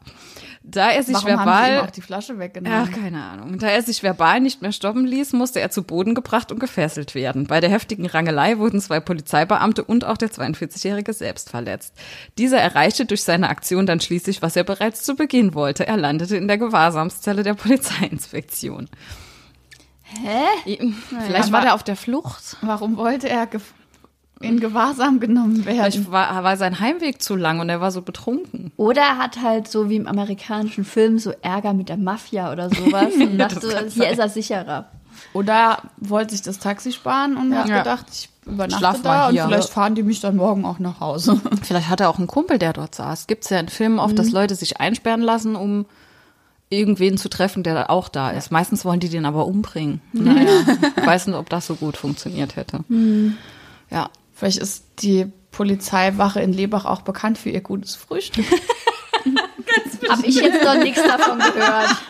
Da 0.70 0.90
er 0.92 1.02
sich 1.02 1.14
Warum 1.16 1.30
haben 1.30 1.38
sie 1.38 1.42
ihm 1.42 1.48
verbal 1.76 1.88
auch 1.88 1.92
die 1.92 2.02
Flasche 2.02 2.40
weggenommen? 2.40 2.90
Ach, 2.92 2.92
keine 2.92 3.24
Ahnung. 3.24 3.58
Da 3.58 3.68
er 3.68 3.82
sich 3.82 4.04
verbal 4.04 4.42
nicht 4.42 4.62
mehr 4.62 4.74
stoppen 4.74 5.06
ließ, 5.06 5.32
musste 5.32 5.62
er 5.62 5.72
zu 5.72 5.84
Boden 5.84 6.14
gebracht 6.14 6.52
und 6.52 6.60
gefesselt 6.60 7.16
werden. 7.16 7.48
Bei 7.48 7.62
der 7.62 7.70
heftigen 7.70 8.06
Rangelei 8.06 8.58
wurden 8.58 8.82
zwei 8.82 9.00
Polizeibeamte 9.00 9.84
und 9.86 10.04
auch 10.04 10.18
der 10.18 10.30
42-Jährige 10.30 11.14
selbst 11.14 11.50
verletzt. 11.52 11.94
Dieser 12.38 12.60
erreichte 12.60 13.06
durch 13.06 13.24
seine 13.24 13.48
Aktion 13.48 13.86
dann 13.86 14.02
schließlich, 14.02 14.42
was 14.42 14.58
er 14.58 14.66
bereits 14.66 15.04
zu 15.04 15.16
Beginn 15.16 15.54
wollte. 15.54 15.88
Er 15.88 15.96
landete 15.96 16.36
in 16.36 16.50
der 16.50 16.58
Gewahrsamszelle 16.58 17.44
der 17.44 17.54
Polizeiinspektion. 17.54 18.90
Hä? 20.04 20.78
Vielleicht 21.26 21.52
war 21.52 21.60
aber- 21.60 21.66
der 21.68 21.76
auf 21.76 21.84
der 21.84 21.96
Flucht. 21.96 22.58
Warum 22.62 22.98
wollte 22.98 23.30
er 23.30 23.48
in 24.40 24.60
Gewahrsam 24.60 25.20
genommen 25.20 25.66
werden? 25.66 25.78
Vielleicht 25.78 26.12
war, 26.12 26.44
war 26.44 26.58
sein 26.58 26.80
Heimweg 26.80 27.22
zu 27.22 27.36
lang 27.36 27.60
und 27.60 27.70
er 27.70 27.82
war 27.82 27.92
so 27.92 28.02
betrunken. 28.02 28.72
Oder 28.78 29.02
er 29.02 29.18
hat 29.18 29.42
halt 29.42 29.68
so 29.68 29.90
wie 29.90 29.96
im 29.96 30.08
amerikanischen 30.08 30.86
Film 30.86 31.20
so 31.20 31.32
Ärger 31.42 31.74
mit 31.74 31.90
der 31.90 31.98
Mafia 31.98 32.52
oder 32.52 32.70
sowas 32.70 33.14
und 33.20 33.38
dachte, 33.38 33.68
hier 33.70 33.90
sein. 33.90 34.12
ist 34.14 34.20
er 34.20 34.30
sicherer. 34.30 34.86
Oder 35.34 35.54
er 35.54 35.78
wollte 35.98 36.32
sich 36.32 36.44
das 36.44 36.60
Taxi 36.60 36.92
sparen 36.92 37.38
und 37.38 37.56
hat 37.56 37.68
Ja. 37.68 37.80
gedacht, 37.80 38.06
ich 38.12 38.30
übernachte 38.46 38.78
Schlaf 38.80 39.04
mal 39.04 39.04
da 39.04 39.30
hier. 39.32 39.44
und 39.44 39.50
vielleicht 39.50 39.70
fahren 39.70 39.96
die 39.96 40.04
mich 40.04 40.20
dann 40.22 40.36
morgen 40.36 40.64
auch 40.66 40.80
nach 40.80 41.00
Hause. 41.00 41.42
Vielleicht 41.64 41.90
hat 41.90 42.00
er 42.00 42.10
auch 42.10 42.18
einen 42.18 42.28
Kumpel, 42.28 42.60
der 42.60 42.72
dort 42.74 42.96
saß. 42.96 43.28
Gibt 43.28 43.44
es 43.44 43.50
ja 43.50 43.60
in 43.60 43.68
Filmen 43.68 44.00
oft, 44.00 44.18
dass 44.18 44.32
Leute 44.32 44.56
sich 44.56 44.80
einsperren 44.80 45.22
lassen, 45.22 45.56
um 45.58 45.86
irgendwen 46.70 47.18
zu 47.18 47.30
treffen, 47.30 47.64
der 47.64 47.90
auch 47.90 48.08
da 48.10 48.30
ist. 48.30 48.52
Meistens 48.52 48.86
wollen 48.86 49.00
die 49.00 49.10
den 49.10 49.26
aber 49.26 49.48
umbringen. 49.48 50.02
Naja, 50.14 50.50
ich 50.98 51.06
weiß 51.06 51.28
nicht, 51.28 51.36
ob 51.36 51.50
das 51.50 51.66
so 51.68 51.76
gut 51.76 51.98
funktioniert 51.98 52.56
hätte. 52.56 52.84
Ja. 53.90 54.10
Vielleicht 54.38 54.60
ist 54.60 54.86
die 55.00 55.32
Polizeiwache 55.50 56.40
in 56.42 56.54
Lebach 56.54 56.86
auch 56.86 57.02
bekannt 57.02 57.40
für 57.40 57.50
ihr 57.50 57.62
gutes 57.62 57.96
Frühstück. 57.96 58.46
Habe 60.10 60.28
ich 60.28 60.36
jetzt 60.36 60.64
noch 60.64 60.76
nichts 60.76 61.02
davon 61.04 61.40
gehört. 61.40 61.90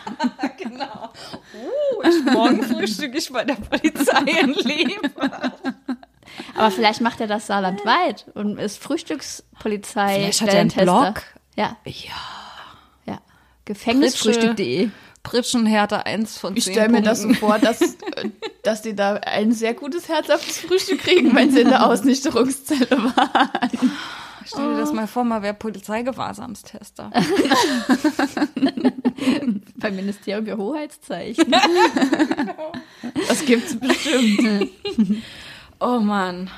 Genau. 0.58 1.12
Uh, 1.54 2.30
morgen 2.32 2.62
frühstücke 2.62 3.16
ich 3.18 3.32
bei 3.32 3.44
der 3.44 3.54
Polizei 3.54 4.22
in 4.40 4.52
Lebach. 4.54 5.52
Aber 6.56 6.70
vielleicht 6.72 7.00
macht 7.00 7.20
er 7.20 7.28
das 7.28 7.46
saarlandweit 7.46 8.26
und 8.34 8.58
ist 8.58 8.82
Frühstückspolizei. 8.82 10.14
Vielleicht 10.14 10.42
hat 10.42 10.52
er 10.52 10.60
einen. 10.60 10.70
Blog. 10.70 11.22
Ja, 11.54 11.76
Ja. 11.84 11.92
ja. 13.06 13.20
Gefängnisfrühstück.de. 13.64 14.90
Pritschenhärte 15.22 16.06
1 16.06 16.38
von 16.38 16.54
10 16.54 16.58
Ich 16.58 16.64
stelle 16.64 16.88
mir 16.88 17.02
das 17.02 17.22
so 17.22 17.32
vor, 17.34 17.58
dass, 17.58 17.80
äh, 17.80 18.30
dass 18.62 18.82
die 18.82 18.94
da 18.94 19.14
ein 19.14 19.52
sehr 19.52 19.74
gutes 19.74 20.08
herzhaftes 20.08 20.58
Frühstück 20.58 21.00
kriegen, 21.00 21.34
wenn 21.34 21.50
sie 21.50 21.60
in 21.60 21.68
der 21.68 21.86
Ausnichterungszelle 21.86 22.90
waren. 22.90 23.92
Stell 24.46 24.70
dir 24.70 24.78
das 24.78 24.92
mal 24.92 25.06
vor, 25.06 25.24
mal 25.24 25.42
wer 25.42 25.52
Polizeigewahrsamstester. 25.52 27.10
Beim 29.76 29.96
Ministerium 29.96 30.46
für 30.46 30.56
Hoheitszeichen. 30.56 31.54
Das 33.28 33.44
gibt's 33.44 33.76
bestimmt. 33.78 34.70
Oh 35.80 36.00
Mann. 36.00 36.50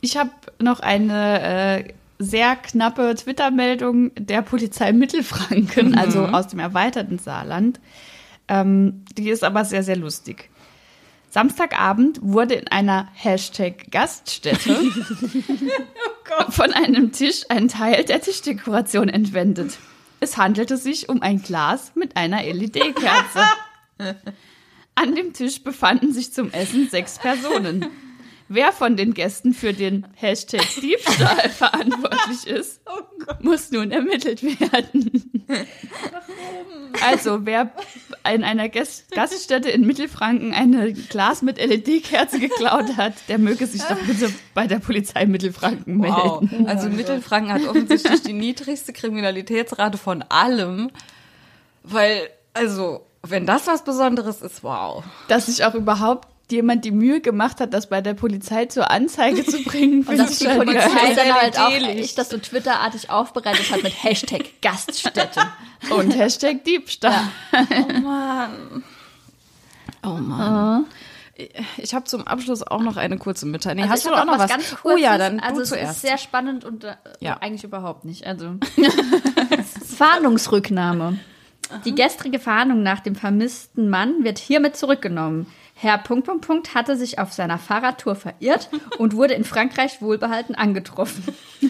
Ich 0.00 0.16
habe 0.16 0.30
noch 0.58 0.80
eine 0.80 1.82
äh, 1.82 1.92
sehr 2.18 2.56
knappe 2.56 3.14
Twitter-Meldung 3.14 4.12
der 4.14 4.42
Polizei 4.42 4.92
Mittelfranken, 4.92 5.96
also 5.96 6.24
aus 6.26 6.48
dem 6.48 6.58
erweiterten 6.58 7.18
Saarland. 7.18 7.80
Ähm, 8.48 9.04
die 9.16 9.30
ist 9.30 9.44
aber 9.44 9.64
sehr, 9.64 9.82
sehr 9.82 9.96
lustig. 9.96 10.50
Samstagabend 11.30 12.20
wurde 12.22 12.54
in 12.54 12.68
einer 12.68 13.08
Hashtag 13.12 13.90
Gaststätte 13.90 14.74
von 16.48 16.72
einem 16.72 17.12
Tisch 17.12 17.42
ein 17.48 17.68
Teil 17.68 18.04
der 18.04 18.20
Tischdekoration 18.20 19.08
entwendet. 19.08 19.76
Es 20.20 20.38
handelte 20.38 20.76
sich 20.78 21.08
um 21.08 21.20
ein 21.20 21.42
Glas 21.42 21.92
mit 21.94 22.16
einer 22.16 22.42
LED-Kerze. 22.42 23.42
An 24.94 25.14
dem 25.14 25.34
Tisch 25.34 25.62
befanden 25.62 26.14
sich 26.14 26.32
zum 26.32 26.50
Essen 26.52 26.88
sechs 26.88 27.18
Personen. 27.18 27.86
Wer 28.48 28.72
von 28.72 28.96
den 28.96 29.12
Gästen 29.12 29.54
für 29.54 29.72
den 29.72 30.06
Hashtag 30.14 30.62
Diebstahl 30.80 31.50
verantwortlich 31.50 32.46
ist, 32.46 32.80
muss 33.40 33.72
nun 33.72 33.90
ermittelt 33.90 34.42
werden. 34.42 35.44
Also, 37.02 37.44
wer 37.44 37.72
in 38.32 38.44
einer 38.44 38.68
Gast 38.68 39.10
Gaststätte 39.10 39.68
in 39.68 39.86
Mittelfranken 39.86 40.52
ein 40.52 40.94
Glas 41.08 41.42
mit 41.42 41.58
LED-Kerze 41.58 42.38
geklaut 42.38 42.96
hat, 42.96 43.14
der 43.28 43.38
möge 43.38 43.66
sich 43.66 43.82
doch 43.82 43.98
bitte 44.06 44.32
bei 44.54 44.66
der 44.66 44.78
Polizei 44.78 45.26
Mittelfranken 45.26 45.98
melden. 45.98 46.16
Wow. 46.16 46.68
Also 46.68 46.88
Mittelfranken 46.88 47.52
hat 47.52 47.66
offensichtlich 47.66 48.22
die 48.22 48.32
niedrigste 48.32 48.92
Kriminalitätsrate 48.92 49.98
von 49.98 50.22
allem. 50.22 50.90
Weil, 51.82 52.28
also, 52.54 53.06
wenn 53.22 53.46
das 53.46 53.66
was 53.66 53.84
Besonderes 53.84 54.42
ist, 54.42 54.62
wow. 54.62 55.04
Dass 55.28 55.46
sich 55.46 55.64
auch 55.64 55.74
überhaupt 55.74 56.28
jemand 56.50 56.84
die 56.84 56.90
Mühe 56.92 57.20
gemacht 57.20 57.60
hat, 57.60 57.74
das 57.74 57.88
bei 57.88 58.00
der 58.00 58.14
Polizei 58.14 58.66
zur 58.66 58.90
Anzeige 58.90 59.44
zu 59.44 59.62
bringen. 59.64 60.02
Und 60.08 60.16
dass 60.18 60.38
die 60.38 60.46
Polizei 60.46 61.14
dann 61.14 61.34
halt 61.34 61.58
auch 61.58 61.70
echt 61.72 62.16
das 62.18 62.28
so 62.30 62.38
Twitterartig 62.38 63.10
aufbereitet 63.10 63.70
hat 63.72 63.82
mit 63.82 63.92
Hashtag 64.02 64.44
Gaststätte. 64.62 65.40
Und 65.90 66.16
Hashtag 66.16 66.64
Diebstahl. 66.64 67.20
Oh 67.52 68.00
Mann. 68.00 68.84
Oh 70.04 70.08
Mann. 70.10 70.86
Ich 71.76 71.92
habe 71.94 72.04
zum 72.06 72.26
Abschluss 72.26 72.62
auch 72.62 72.80
noch 72.80 72.96
eine 72.96 73.18
kurze 73.18 73.44
Mitteilung. 73.44 73.82
Also 73.82 73.92
Hast 73.92 74.04
ich 74.06 74.10
du 74.10 74.16
auch 74.18 74.24
noch 74.24 74.38
was? 74.38 74.48
ganz 74.50 74.74
oh 74.84 74.96
ja, 74.96 75.18
dann 75.18 75.38
also 75.38 75.56
du 75.56 75.62
es 75.64 75.68
zuerst. 75.68 75.96
ist 75.96 76.00
sehr 76.02 76.16
spannend 76.16 76.64
und 76.64 76.84
äh, 76.84 76.94
Ja. 77.20 77.36
eigentlich 77.38 77.62
überhaupt 77.64 78.06
nicht. 78.06 78.26
Also 78.26 78.54
Fahndungsrücknahme. 79.96 81.18
Die 81.84 81.94
gestrige 81.94 82.38
Fahndung 82.38 82.82
nach 82.82 83.00
dem 83.00 83.16
vermissten 83.16 83.90
Mann 83.90 84.22
wird 84.24 84.38
hiermit 84.38 84.76
zurückgenommen. 84.76 85.46
Herr 85.78 85.98
Punkt, 85.98 86.26
Punkt, 86.26 86.46
Punkt 86.46 86.74
hatte 86.74 86.96
sich 86.96 87.18
auf 87.18 87.34
seiner 87.34 87.58
Fahrradtour 87.58 88.14
verirrt 88.16 88.70
und 88.96 89.14
wurde 89.14 89.34
in 89.34 89.44
Frankreich 89.44 90.00
wohlbehalten 90.00 90.54
angetroffen. 90.54 91.22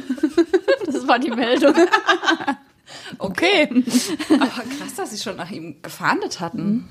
Das 0.86 1.08
war 1.08 1.18
die 1.18 1.30
Meldung. 1.32 1.74
okay. 3.18 3.68
Aber 4.30 4.46
krass, 4.46 4.94
dass 4.96 5.10
sie 5.10 5.18
schon 5.18 5.36
nach 5.36 5.50
ihm 5.50 5.76
gefahndet 5.82 6.38
hatten. 6.40 6.88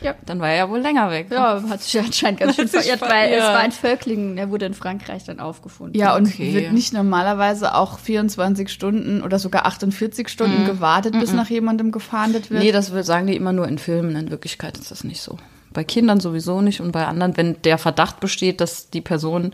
Ja. 0.00 0.14
Dann 0.26 0.40
war 0.40 0.48
er 0.50 0.56
ja 0.56 0.70
wohl 0.70 0.80
länger 0.80 1.10
weg. 1.10 1.28
Ja, 1.30 1.62
hat 1.68 1.82
sich 1.82 1.98
anscheinend 1.98 2.40
ganz 2.40 2.56
schön 2.56 2.68
verirrt, 2.68 3.00
weil 3.02 3.32
es 3.32 3.42
war 3.42 3.58
ein 3.58 3.72
Völkling, 3.72 4.36
der 4.36 4.50
wurde 4.50 4.66
in 4.66 4.74
Frankreich 4.74 5.24
dann 5.24 5.40
aufgefunden. 5.40 5.98
Ja, 5.98 6.14
und 6.16 6.26
Okay. 6.28 6.54
wird 6.54 6.72
nicht 6.72 6.92
normalerweise 6.92 7.74
auch 7.74 7.98
24 7.98 8.70
Stunden 8.70 9.22
oder 9.22 9.38
sogar 9.38 9.66
48 9.66 10.28
Stunden 10.28 10.64
gewartet, 10.66 11.18
bis 11.18 11.32
nach 11.32 11.48
jemandem 11.48 11.92
gefahndet 11.92 12.50
wird? 12.50 12.62
Nee, 12.62 12.72
das 12.72 12.88
sagen 12.88 13.26
die 13.26 13.36
immer 13.36 13.52
nur 13.52 13.68
in 13.68 13.78
Filmen. 13.78 14.16
In 14.16 14.30
Wirklichkeit 14.30 14.76
ist 14.78 14.90
das 14.90 15.04
nicht 15.04 15.20
so. 15.20 15.38
Bei 15.76 15.84
Kindern 15.84 16.20
sowieso 16.20 16.62
nicht 16.62 16.80
und 16.80 16.90
bei 16.92 17.06
anderen, 17.06 17.36
wenn 17.36 17.60
der 17.62 17.76
Verdacht 17.76 18.18
besteht, 18.18 18.62
dass 18.62 18.88
die 18.88 19.02
Person 19.02 19.52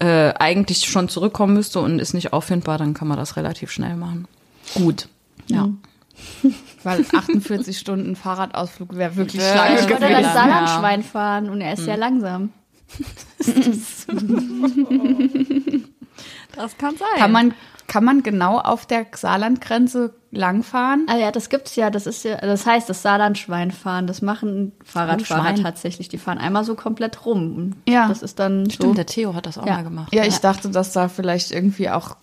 äh, 0.00 0.32
eigentlich 0.34 0.86
schon 0.86 1.08
zurückkommen 1.08 1.54
müsste 1.54 1.78
und 1.78 2.00
ist 2.00 2.12
nicht 2.12 2.32
auffindbar, 2.32 2.76
dann 2.76 2.92
kann 2.92 3.06
man 3.06 3.16
das 3.16 3.36
relativ 3.36 3.70
schnell 3.70 3.94
machen. 3.94 4.26
gut. 4.74 5.08
Ja. 5.46 5.68
Weil 6.82 7.04
48 7.14 7.78
Stunden 7.78 8.16
Fahrradausflug 8.16 8.96
wäre 8.96 9.14
wirklich 9.14 9.40
Ja, 9.42 9.54
lange 9.54 9.74
ich 9.76 9.82
wollte 9.82 9.94
gewesen. 9.94 10.10
das 10.10 10.20
gewesen. 10.22 10.34
Saarlandschwein 10.34 11.02
fahren 11.04 11.48
und 11.50 11.60
er 11.60 11.74
ist 11.74 11.84
sehr 11.84 11.96
langsam. 11.96 12.50
Das 16.56 16.76
kann 16.76 16.96
sein. 16.96 17.08
Kann 17.16 17.32
man, 17.32 17.54
kann 17.90 18.04
man 18.04 18.22
genau 18.22 18.58
auf 18.58 18.86
der 18.86 19.04
Saarlandgrenze 19.12 20.14
langfahren? 20.30 21.06
Ah 21.08 21.16
ja, 21.16 21.32
das 21.32 21.48
gibt's 21.48 21.74
ja, 21.74 21.90
das 21.90 22.06
ist 22.06 22.22
ja, 22.24 22.36
das 22.36 22.64
heißt 22.64 22.88
das 22.88 23.02
Saarlandschwein 23.02 23.72
fahren, 23.72 24.06
das 24.06 24.22
machen 24.22 24.70
Fahrradfahrer 24.84 25.42
Schwein. 25.56 25.62
tatsächlich, 25.64 26.08
die 26.08 26.16
fahren 26.18 26.38
einmal 26.38 26.62
so 26.62 26.76
komplett 26.76 27.26
rum. 27.26 27.56
Und 27.56 27.76
Ja. 27.88 28.06
Das 28.06 28.22
ist 28.22 28.38
dann 28.38 28.66
so. 28.66 28.74
Stimmt, 28.74 28.98
der 28.98 29.06
Theo 29.06 29.34
hat 29.34 29.46
das 29.46 29.58
auch 29.58 29.66
Ja. 29.66 29.74
mal 29.74 29.82
gemacht. 29.82 30.14
Ja, 30.14 30.24
ich 30.24 30.38
dachte, 30.38 30.68
dass 30.70 30.92
da 30.92 31.08
vielleicht 31.08 31.50
irgendwie 31.50 31.90
auch, 31.90 32.16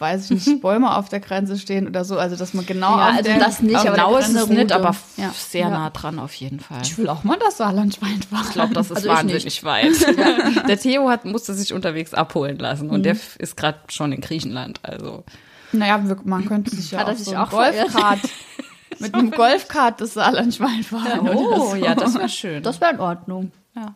weiß 0.00 0.30
ich 0.30 0.46
nicht, 0.46 0.60
Bäume 0.62 0.96
auf 0.96 1.08
der 1.08 1.20
Grenze 1.20 1.58
stehen 1.58 1.86
oder 1.88 2.04
so. 2.04 2.18
Also, 2.18 2.36
dass 2.36 2.54
man 2.54 2.64
genau 2.66 2.96
Ja, 2.96 3.08
auf 3.10 3.16
also 3.16 3.22
der, 3.22 3.38
das 3.38 3.60
nicht, 3.62 3.76
aber 3.76 3.90
Genau 3.92 4.10
der 4.10 4.18
ist 4.20 4.34
es 4.34 4.48
nicht, 4.48 4.72
aber 4.72 4.96
Ja. 5.16 5.30
sehr 5.36 5.60
Ja. 5.62 5.70
nah 5.70 5.90
dran 5.90 6.18
auf 6.18 6.34
jeden 6.34 6.60
Fall. 6.60 6.78
Ich 6.82 6.96
will 6.98 7.08
auch 7.08 7.24
mal 7.24 7.38
das 7.38 7.56
Saarlandschwein 7.58 8.22
fahren. 8.22 8.44
Ich 8.46 8.52
glaube, 8.52 8.74
das 8.74 8.90
ist 8.90 8.96
Also 8.98 9.08
wahnsinnig 9.08 9.64
weit. 9.64 9.92
Der 10.68 10.78
Theo 10.78 11.08
hat, 11.08 11.24
musste 11.24 11.54
sich 11.54 11.72
unterwegs 11.72 12.14
abholen 12.14 12.58
lassen 12.58 12.90
und 12.90 13.02
der 13.04 13.12
f- 13.12 13.36
ist 13.38 13.56
gerade 13.56 13.78
schon 13.88 14.12
in 14.12 14.20
Griechenland. 14.20 14.80
Also 14.82 15.24
Naja, 15.72 15.98
man 16.24 16.44
könnte 16.46 16.74
sich 16.74 16.90
ja 16.92 17.00
Hat 17.00 17.08
auch 17.08 17.16
so 17.16 17.34
auch 17.36 17.50
Golfkart, 17.50 18.20
mit 18.98 19.14
einem 19.14 19.30
Golfkart 19.30 20.00
das 20.00 20.14
Saarlandschwein 20.14 20.82
fahren. 20.82 21.20
oder 21.28 21.34
so. 21.56 21.70
Oh, 21.72 21.74
ja, 21.74 21.94
das 21.94 22.14
wäre 22.14 22.28
schön. 22.28 22.62
Das 22.62 22.80
wäre 22.80 22.92
in 22.94 23.00
Ordnung. 23.00 23.52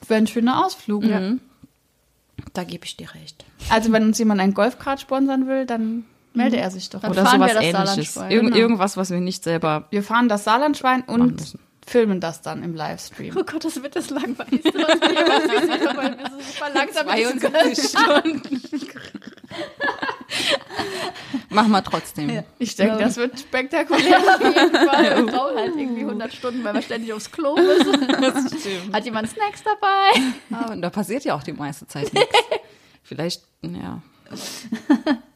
wäre 0.07 0.19
ein 0.19 0.27
schöner 0.27 0.65
Ausflug. 0.65 1.05
Da 2.53 2.65
gebe 2.65 2.85
ich 2.85 2.97
dir 2.97 3.15
recht. 3.15 3.45
Also, 3.71 3.93
wenn 3.93 4.05
uns 4.05 4.19
jemand 4.19 4.41
ein 4.41 4.55
Golfkart 4.55 5.01
sponsern 5.01 5.47
will, 5.47 5.67
dann 5.67 6.05
melde 6.35 6.57
er 6.59 6.71
sich 6.71 6.91
doch. 6.91 7.01
Dann 7.01 7.13
Oder 7.13 7.25
fahren 7.25 7.41
sowas 7.41 7.51
wir 7.51 7.55
das 7.55 7.65
ähnliches. 7.65 7.87
Saarlandschwein, 8.15 8.31
Irgend, 8.31 8.53
genau. 8.53 8.63
Irgendwas, 8.63 8.97
was 8.97 9.11
wir 9.11 9.21
nicht 9.21 9.45
selber. 9.45 9.87
Wir 9.91 10.03
fahren 10.03 10.29
das 10.29 10.45
Saarlandschwein 10.45 11.01
Machen 11.07 11.21
und 11.21 11.37
müssen. 11.37 11.61
Filmen 11.87 12.21
das 12.21 12.43
dann 12.43 12.63
im 12.63 12.75
Livestream. 12.75 13.37
Oh 13.43 13.45
Gott, 13.45 13.65
das 13.65 13.83
wird 13.83 13.97
das 13.97 14.11
langweiligste, 14.11 14.73
was 14.75 15.01
wir 15.01 15.13
jemals 15.13 15.45
gesehen 15.45 16.43
super 16.53 16.71
langsam 16.75 17.07
mit 17.07 17.17
diesem 17.19 17.41
72 17.41 17.89
Stunden. 17.89 18.63
Machen 21.51 21.71
wir 21.71 21.85
trotzdem. 21.85 22.43
Ich 22.59 22.77
denke, 22.77 22.99
das 22.99 23.17
wird 23.17 23.39
spektakulär. 23.39 24.19
Auf 24.19 24.41
jeden 24.43 24.75
Fall. 24.75 25.17
Wir 25.27 25.27
brauchen 25.33 25.57
halt 25.57 25.77
irgendwie 25.77 26.01
100 26.01 26.33
Stunden, 26.33 26.65
weil 26.65 26.75
wir 26.75 26.83
ständig 26.83 27.13
aufs 27.13 27.31
Klo 27.31 27.55
müssen. 27.57 28.07
Das 28.09 28.47
stimmt. 28.47 28.95
Hat 28.95 29.05
jemand 29.05 29.29
Snacks 29.29 29.63
dabei? 29.63 30.33
Ja, 30.49 30.73
und 30.73 30.81
da 30.81 30.89
passiert 30.89 31.25
ja 31.25 31.35
auch 31.35 31.43
die 31.43 31.53
meiste 31.53 31.87
Zeit 31.87 32.13
nichts. 32.15 32.39
Vielleicht, 33.03 33.43
ja. 33.63 34.01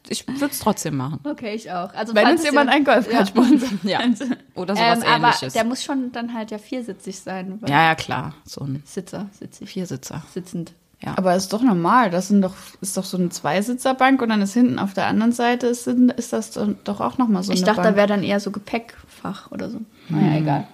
Ich 0.09 0.27
würde 0.27 0.45
es 0.45 0.59
trotzdem 0.59 0.97
machen. 0.97 1.19
Okay, 1.23 1.53
ich 1.55 1.71
auch. 1.71 1.93
Also 1.93 2.15
Wenn 2.15 2.23
falls 2.23 2.39
uns 2.39 2.41
es 2.41 2.45
jemand 2.47 2.69
ein 2.69 2.83
Golfkart 2.83 3.27
sponsert. 3.29 3.71
Ja. 3.83 3.99
Oder 4.55 4.75
sowas 4.75 4.99
ähm, 4.99 5.03
aber 5.03 5.27
ähnliches. 5.27 5.53
der 5.53 5.63
muss 5.63 5.83
schon 5.83 6.11
dann 6.11 6.33
halt 6.33 6.51
ja 6.51 6.57
viersitzig 6.57 7.19
sein. 7.19 7.57
weil 7.61 7.69
ja, 7.69 7.83
ja, 7.85 7.95
klar. 7.95 8.33
So 8.45 8.61
ein 8.61 8.81
Sitzer, 8.85 9.27
sitzig, 9.31 9.69
Viersitzer. 9.69 10.23
sitzend. 10.33 10.73
Ja. 11.01 11.13
Aber 11.15 11.35
ist 11.35 11.53
doch 11.53 11.61
normal. 11.61 12.09
Das 12.09 12.27
sind 12.29 12.41
doch, 12.41 12.55
ist 12.81 12.97
doch 12.97 13.03
so 13.03 13.17
eine 13.17 13.29
Zweisitzerbank 13.29 14.21
und 14.21 14.29
dann 14.29 14.41
ist 14.41 14.53
hinten 14.53 14.79
auf 14.79 14.93
der 14.93 15.07
anderen 15.07 15.31
Seite 15.31 15.67
ist, 15.67 15.85
ist 15.87 16.33
das 16.33 16.59
doch 16.83 17.01
auch 17.01 17.17
nochmal 17.19 17.43
so 17.43 17.51
Ich 17.53 17.59
eine 17.59 17.65
dachte, 17.67 17.77
da 17.77 17.83
Bank. 17.83 17.97
wäre 17.97 18.07
dann 18.07 18.23
eher 18.23 18.39
so 18.39 18.49
Gepäckfach 18.51 19.51
oder 19.51 19.69
so. 19.69 19.81
Naja, 20.09 20.37
egal. 20.39 20.67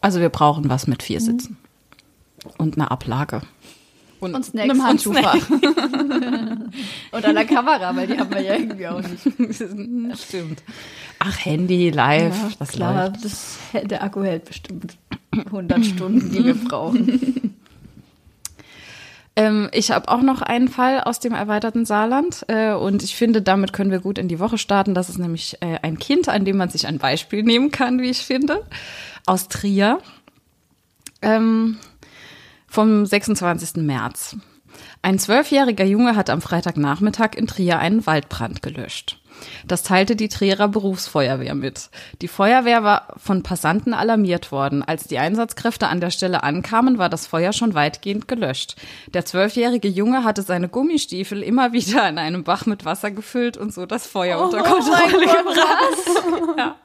Also 0.00 0.20
wir 0.20 0.30
brauchen 0.30 0.70
was 0.70 0.86
mit 0.86 1.02
vier 1.02 1.20
Sitzen. 1.20 1.58
Und 2.56 2.76
eine 2.76 2.90
Ablage. 2.90 3.42
Und, 4.20 4.34
Und 4.34 4.44
Snacks. 4.44 4.70
Einem 4.70 4.82
Handschuhfach. 4.82 5.50
Und 5.50 7.22
der 7.24 7.44
Kamera, 7.44 7.94
weil 7.94 8.06
die 8.06 8.18
haben 8.18 8.30
wir 8.34 8.40
ja 8.40 8.54
irgendwie 8.56 8.86
auch 8.88 9.00
nicht. 9.00 10.18
Stimmt. 10.22 10.62
Ach, 11.20 11.44
Handy, 11.44 11.90
live, 11.90 12.56
das 12.58 12.68
Klar, 12.70 13.08
läuft. 13.08 13.24
das, 13.24 13.58
der 13.84 14.02
Akku 14.02 14.22
hält 14.22 14.44
bestimmt 14.44 14.96
100 15.32 15.84
Stunden, 15.84 16.30
die 16.32 16.44
wir 16.44 16.54
brauchen. 16.54 17.54
Ähm, 19.38 19.68
ich 19.70 19.92
habe 19.92 20.08
auch 20.08 20.20
noch 20.20 20.42
einen 20.42 20.66
Fall 20.66 21.00
aus 21.00 21.20
dem 21.20 21.32
erweiterten 21.32 21.86
Saarland 21.86 22.44
äh, 22.48 22.72
und 22.72 23.04
ich 23.04 23.14
finde, 23.14 23.40
damit 23.40 23.72
können 23.72 23.92
wir 23.92 24.00
gut 24.00 24.18
in 24.18 24.26
die 24.26 24.40
Woche 24.40 24.58
starten. 24.58 24.94
Das 24.94 25.08
ist 25.08 25.20
nämlich 25.20 25.58
äh, 25.60 25.78
ein 25.82 26.00
Kind, 26.00 26.28
an 26.28 26.44
dem 26.44 26.56
man 26.56 26.70
sich 26.70 26.88
ein 26.88 26.98
Beispiel 26.98 27.44
nehmen 27.44 27.70
kann, 27.70 28.00
wie 28.00 28.10
ich 28.10 28.18
finde, 28.18 28.66
aus 29.26 29.46
Trier 29.46 30.00
ähm, 31.22 31.76
vom 32.68 33.04
26. 33.04 33.76
März. 33.82 34.36
Ein 35.02 35.18
zwölfjähriger 35.18 35.84
Junge 35.84 36.14
hat 36.14 36.30
am 36.30 36.40
Freitagnachmittag 36.40 37.30
in 37.34 37.46
Trier 37.46 37.78
einen 37.78 38.06
Waldbrand 38.06 38.62
gelöscht. 38.62 39.20
Das 39.66 39.82
teilte 39.82 40.16
die 40.16 40.28
Trierer 40.28 40.68
Berufsfeuerwehr 40.68 41.54
mit. 41.54 41.90
Die 42.22 42.28
Feuerwehr 42.28 42.82
war 42.84 43.08
von 43.16 43.42
Passanten 43.42 43.94
alarmiert 43.94 44.52
worden. 44.52 44.82
Als 44.82 45.04
die 45.04 45.18
Einsatzkräfte 45.18 45.88
an 45.88 46.00
der 46.00 46.10
Stelle 46.10 46.42
ankamen, 46.42 46.98
war 46.98 47.08
das 47.08 47.26
Feuer 47.26 47.52
schon 47.52 47.74
weitgehend 47.74 48.28
gelöscht. 48.28 48.76
Der 49.14 49.24
zwölfjährige 49.24 49.88
Junge 49.88 50.24
hatte 50.24 50.42
seine 50.42 50.68
Gummistiefel 50.68 51.42
immer 51.42 51.72
wieder 51.72 52.08
in 52.08 52.18
einem 52.18 52.44
Bach 52.44 52.66
mit 52.66 52.84
Wasser 52.84 53.10
gefüllt 53.10 53.56
und 53.56 53.72
so 53.72 53.86
das 53.86 54.06
Feuer 54.06 54.40
unter 54.40 54.62
Kontrolle 54.62 55.26
gebracht. 55.26 56.56
ja. 56.58 56.76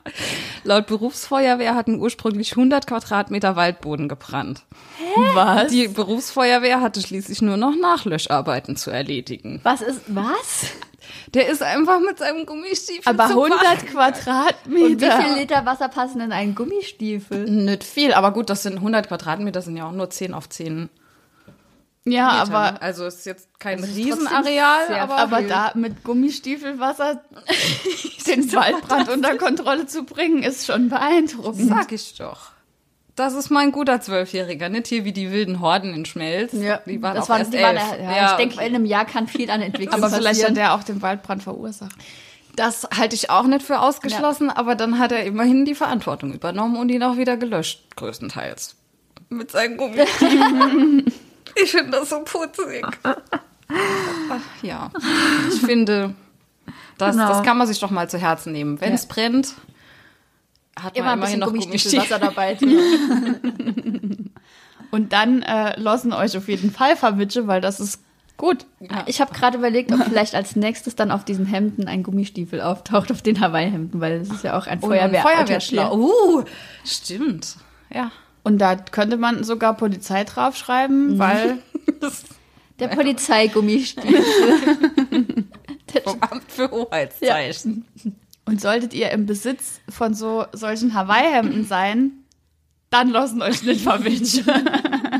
Laut 0.64 0.88
Berufsfeuerwehr 0.88 1.76
hatten 1.76 2.00
ursprünglich 2.00 2.52
100 2.52 2.88
Quadratmeter 2.88 3.56
Waldboden 3.56 4.08
gebrannt. 4.08 4.64
Was? 5.34 5.72
Die 5.72 5.88
Berufsfeuerwehr 5.88 6.82
hatte 6.82 7.02
schließlich 7.02 7.42
nur 7.42 7.58
noch 7.58 7.76
Nachlöscharbeiten 7.76 8.76
zu 8.76 8.90
erledigen. 8.92 9.60
Was 9.64 9.82
ist, 9.82 10.02
was? 10.08 10.72
Der 11.34 11.48
ist 11.50 11.62
einfach 11.64 12.00
mit 12.00 12.18
seinem 12.20 12.46
Gummistiefel 12.46 13.02
Aber 13.06 13.28
zu 13.28 13.44
100 13.44 13.60
Bach. 13.60 13.86
Quadratmeter. 13.86 14.86
Und 14.86 15.02
wie 15.02 15.24
viel 15.24 15.34
Liter 15.40 15.66
Wasser 15.66 15.90
passen 15.90 16.22
in 16.22 16.32
einen 16.32 16.56
Gummistiefel? 16.56 17.50
Nicht 17.50 17.84
viel, 17.84 18.14
aber 18.14 18.32
gut, 18.32 18.50
das 18.50 18.64
sind 18.64 18.76
100 18.78 19.08
Quadratmeter, 19.08 19.62
sind 19.62 19.78
ja 19.78 19.88
auch 19.88 19.92
nur 19.92 20.10
10 20.10 20.34
auf 20.34 20.50
10 20.50 20.90
Ja, 22.06 22.28
Meter. 22.44 22.56
aber, 22.56 22.82
also 22.82 23.06
ist 23.06 23.26
jetzt 23.26 23.60
kein 23.60 23.80
ist 23.80 23.96
Riesenareal, 23.96 24.94
aber, 25.00 25.18
aber 25.18 25.42
da 25.42 25.72
mit 25.76 26.04
Gummistiefelwasser 26.04 27.22
den 28.28 28.52
Waldbrand 28.54 29.10
unter 29.10 29.38
Kontrolle 29.38 29.86
zu 29.88 30.04
bringen, 30.04 30.44
ist 30.44 30.66
schon 30.66 30.90
beeindruckend. 30.90 31.70
sag 31.70 31.92
ich 31.92 32.16
doch. 32.16 32.53
Das 33.16 33.34
ist 33.36 33.52
mein 33.52 33.72
guter 33.72 34.02
Zwölfjähriger, 34.02 34.70
nicht 34.70 34.88
hier 34.88 35.06
wie 35.06 35.12
die 35.12 35.32
wilden 35.32 35.60
Horden 35.60 35.94
in 35.94 36.04
Schmelz. 36.06 36.52
Die 36.52 37.02
waren 37.02 37.16
das 37.16 37.26
auch 37.26 37.30
waren, 37.30 37.40
erst 37.42 37.54
die 37.54 37.60
waren, 37.62 37.78
elf. 37.78 38.00
ja, 38.02 38.32
ich 38.32 38.38
denke, 38.38 38.56
in 38.56 38.62
einem 38.62 38.86
Jahr 38.86 39.06
kann 39.06 39.28
viel 39.28 39.52
an 39.52 39.62
Entwicklung 39.62 39.94
Aber 39.94 40.10
vielleicht 40.10 40.26
hat 40.44 40.50
passieren. 40.50 40.56
der 40.56 40.74
auch 40.74 40.84
den 40.84 41.02
Waldbrand 41.04 41.44
verursacht. 41.44 41.96
Das 42.56 42.88
halte 42.98 43.16
ich 43.16 43.30
auch 43.30 43.44
nicht 43.46 43.64
für 43.66 43.80
ausgeschlossen, 43.80 44.50
aber 44.50 44.76
dann 44.76 44.98
hat 45.00 45.12
er 45.12 45.24
immerhin 45.26 45.66
die 45.66 45.76
Verantwortung 45.76 46.34
übernommen 46.34 46.76
und 46.78 46.90
ihn 46.90 47.04
auch 47.04 47.18
wieder 47.18 47.38
gelöscht, 47.38 47.96
größtenteils. 47.96 48.76
Mit 49.30 49.52
seinen 49.52 49.78
Gummistiefeln. 49.78 51.06
ich 51.64 51.72
finde 51.72 51.92
das 51.92 52.10
so 52.10 52.20
putzig. 52.24 52.84
Ach, 53.04 54.40
ja, 54.62 54.92
ich 55.52 55.62
finde, 55.62 56.14
das, 56.98 57.16
Genau. 57.16 57.28
das 57.30 57.44
kann 57.44 57.58
man 57.58 57.68
sich 57.68 57.80
doch 57.80 57.90
mal 57.90 58.10
zu 58.10 58.18
Herzen 58.20 58.52
nehmen. 58.54 58.80
Wenn 58.82 58.94
es 58.94 59.04
Ja. 59.04 59.10
brennt, 59.14 59.54
hat 60.80 60.98
Immer 60.98 61.16
man 61.16 61.20
immerhin 61.20 61.40
bisschen 61.40 61.40
noch 61.40 61.48
Gummistiefel 61.48 62.00
Gummistiefel. 62.00 62.12
Wasser 62.12 62.20
dabei. 62.20 62.58
Und 64.92 65.14
dann 65.14 65.42
äh, 65.42 65.80
lassen 65.80 66.14
euch 66.14 66.38
auf 66.38 66.48
jeden 66.48 66.72
Fall 66.72 66.96
verwitsche, 66.96 67.48
weil 67.48 67.62
das 67.62 67.80
ist 67.80 68.00
gut. 68.38 68.66
Ich 69.08 69.22
habe 69.22 69.34
gerade 69.34 69.58
überlegt, 69.58 69.92
ob 69.92 70.04
vielleicht 70.04 70.36
als 70.36 70.56
nächstes 70.56 70.96
dann 70.96 71.10
auf 71.10 71.26
diesen 71.26 71.46
Hemden 71.46 71.88
ein 71.88 72.04
Gummistiefel 72.04 72.62
auftaucht, 72.62 73.12
auf 73.12 73.22
den 73.22 73.40
Hawaii-Hemden, 73.40 74.02
weil 74.02 74.20
das 74.20 74.30
ist 74.30 74.44
ja 74.44 74.58
auch 74.58 74.68
ein 74.68 74.74
ein 74.74 74.82
Feuerwehr 74.82 75.22
Feuerwehrschlauch. 75.24 75.98
Uh, 75.98 76.44
stimmt. 76.86 77.56
Ja. 77.92 78.12
Und 78.44 78.60
da 78.60 78.76
könnte 78.76 79.18
man 79.18 79.44
sogar 79.44 79.76
Polizei 79.76 80.24
draufschreiben, 80.26 81.18
weil 81.18 81.58
Der 82.80 82.88
Polizeigummistiefel. 82.88 84.24
Vom 86.04 86.22
Amt 86.22 86.52
für 86.52 86.70
Hoheitszeichen. 86.72 87.86
Und 88.46 88.62
solltet 88.62 88.94
ihr 88.94 89.12
im 89.12 89.26
Besitz 89.26 89.80
von 89.90 90.14
so 90.14 90.46
solchen 90.54 90.94
Hawaii-Hemden 90.94 91.66
sein, 91.66 92.12
dann 92.90 93.10
lassen 93.10 93.42
euch 93.42 93.64
nicht 93.64 93.82
verwitschen. 93.82 94.46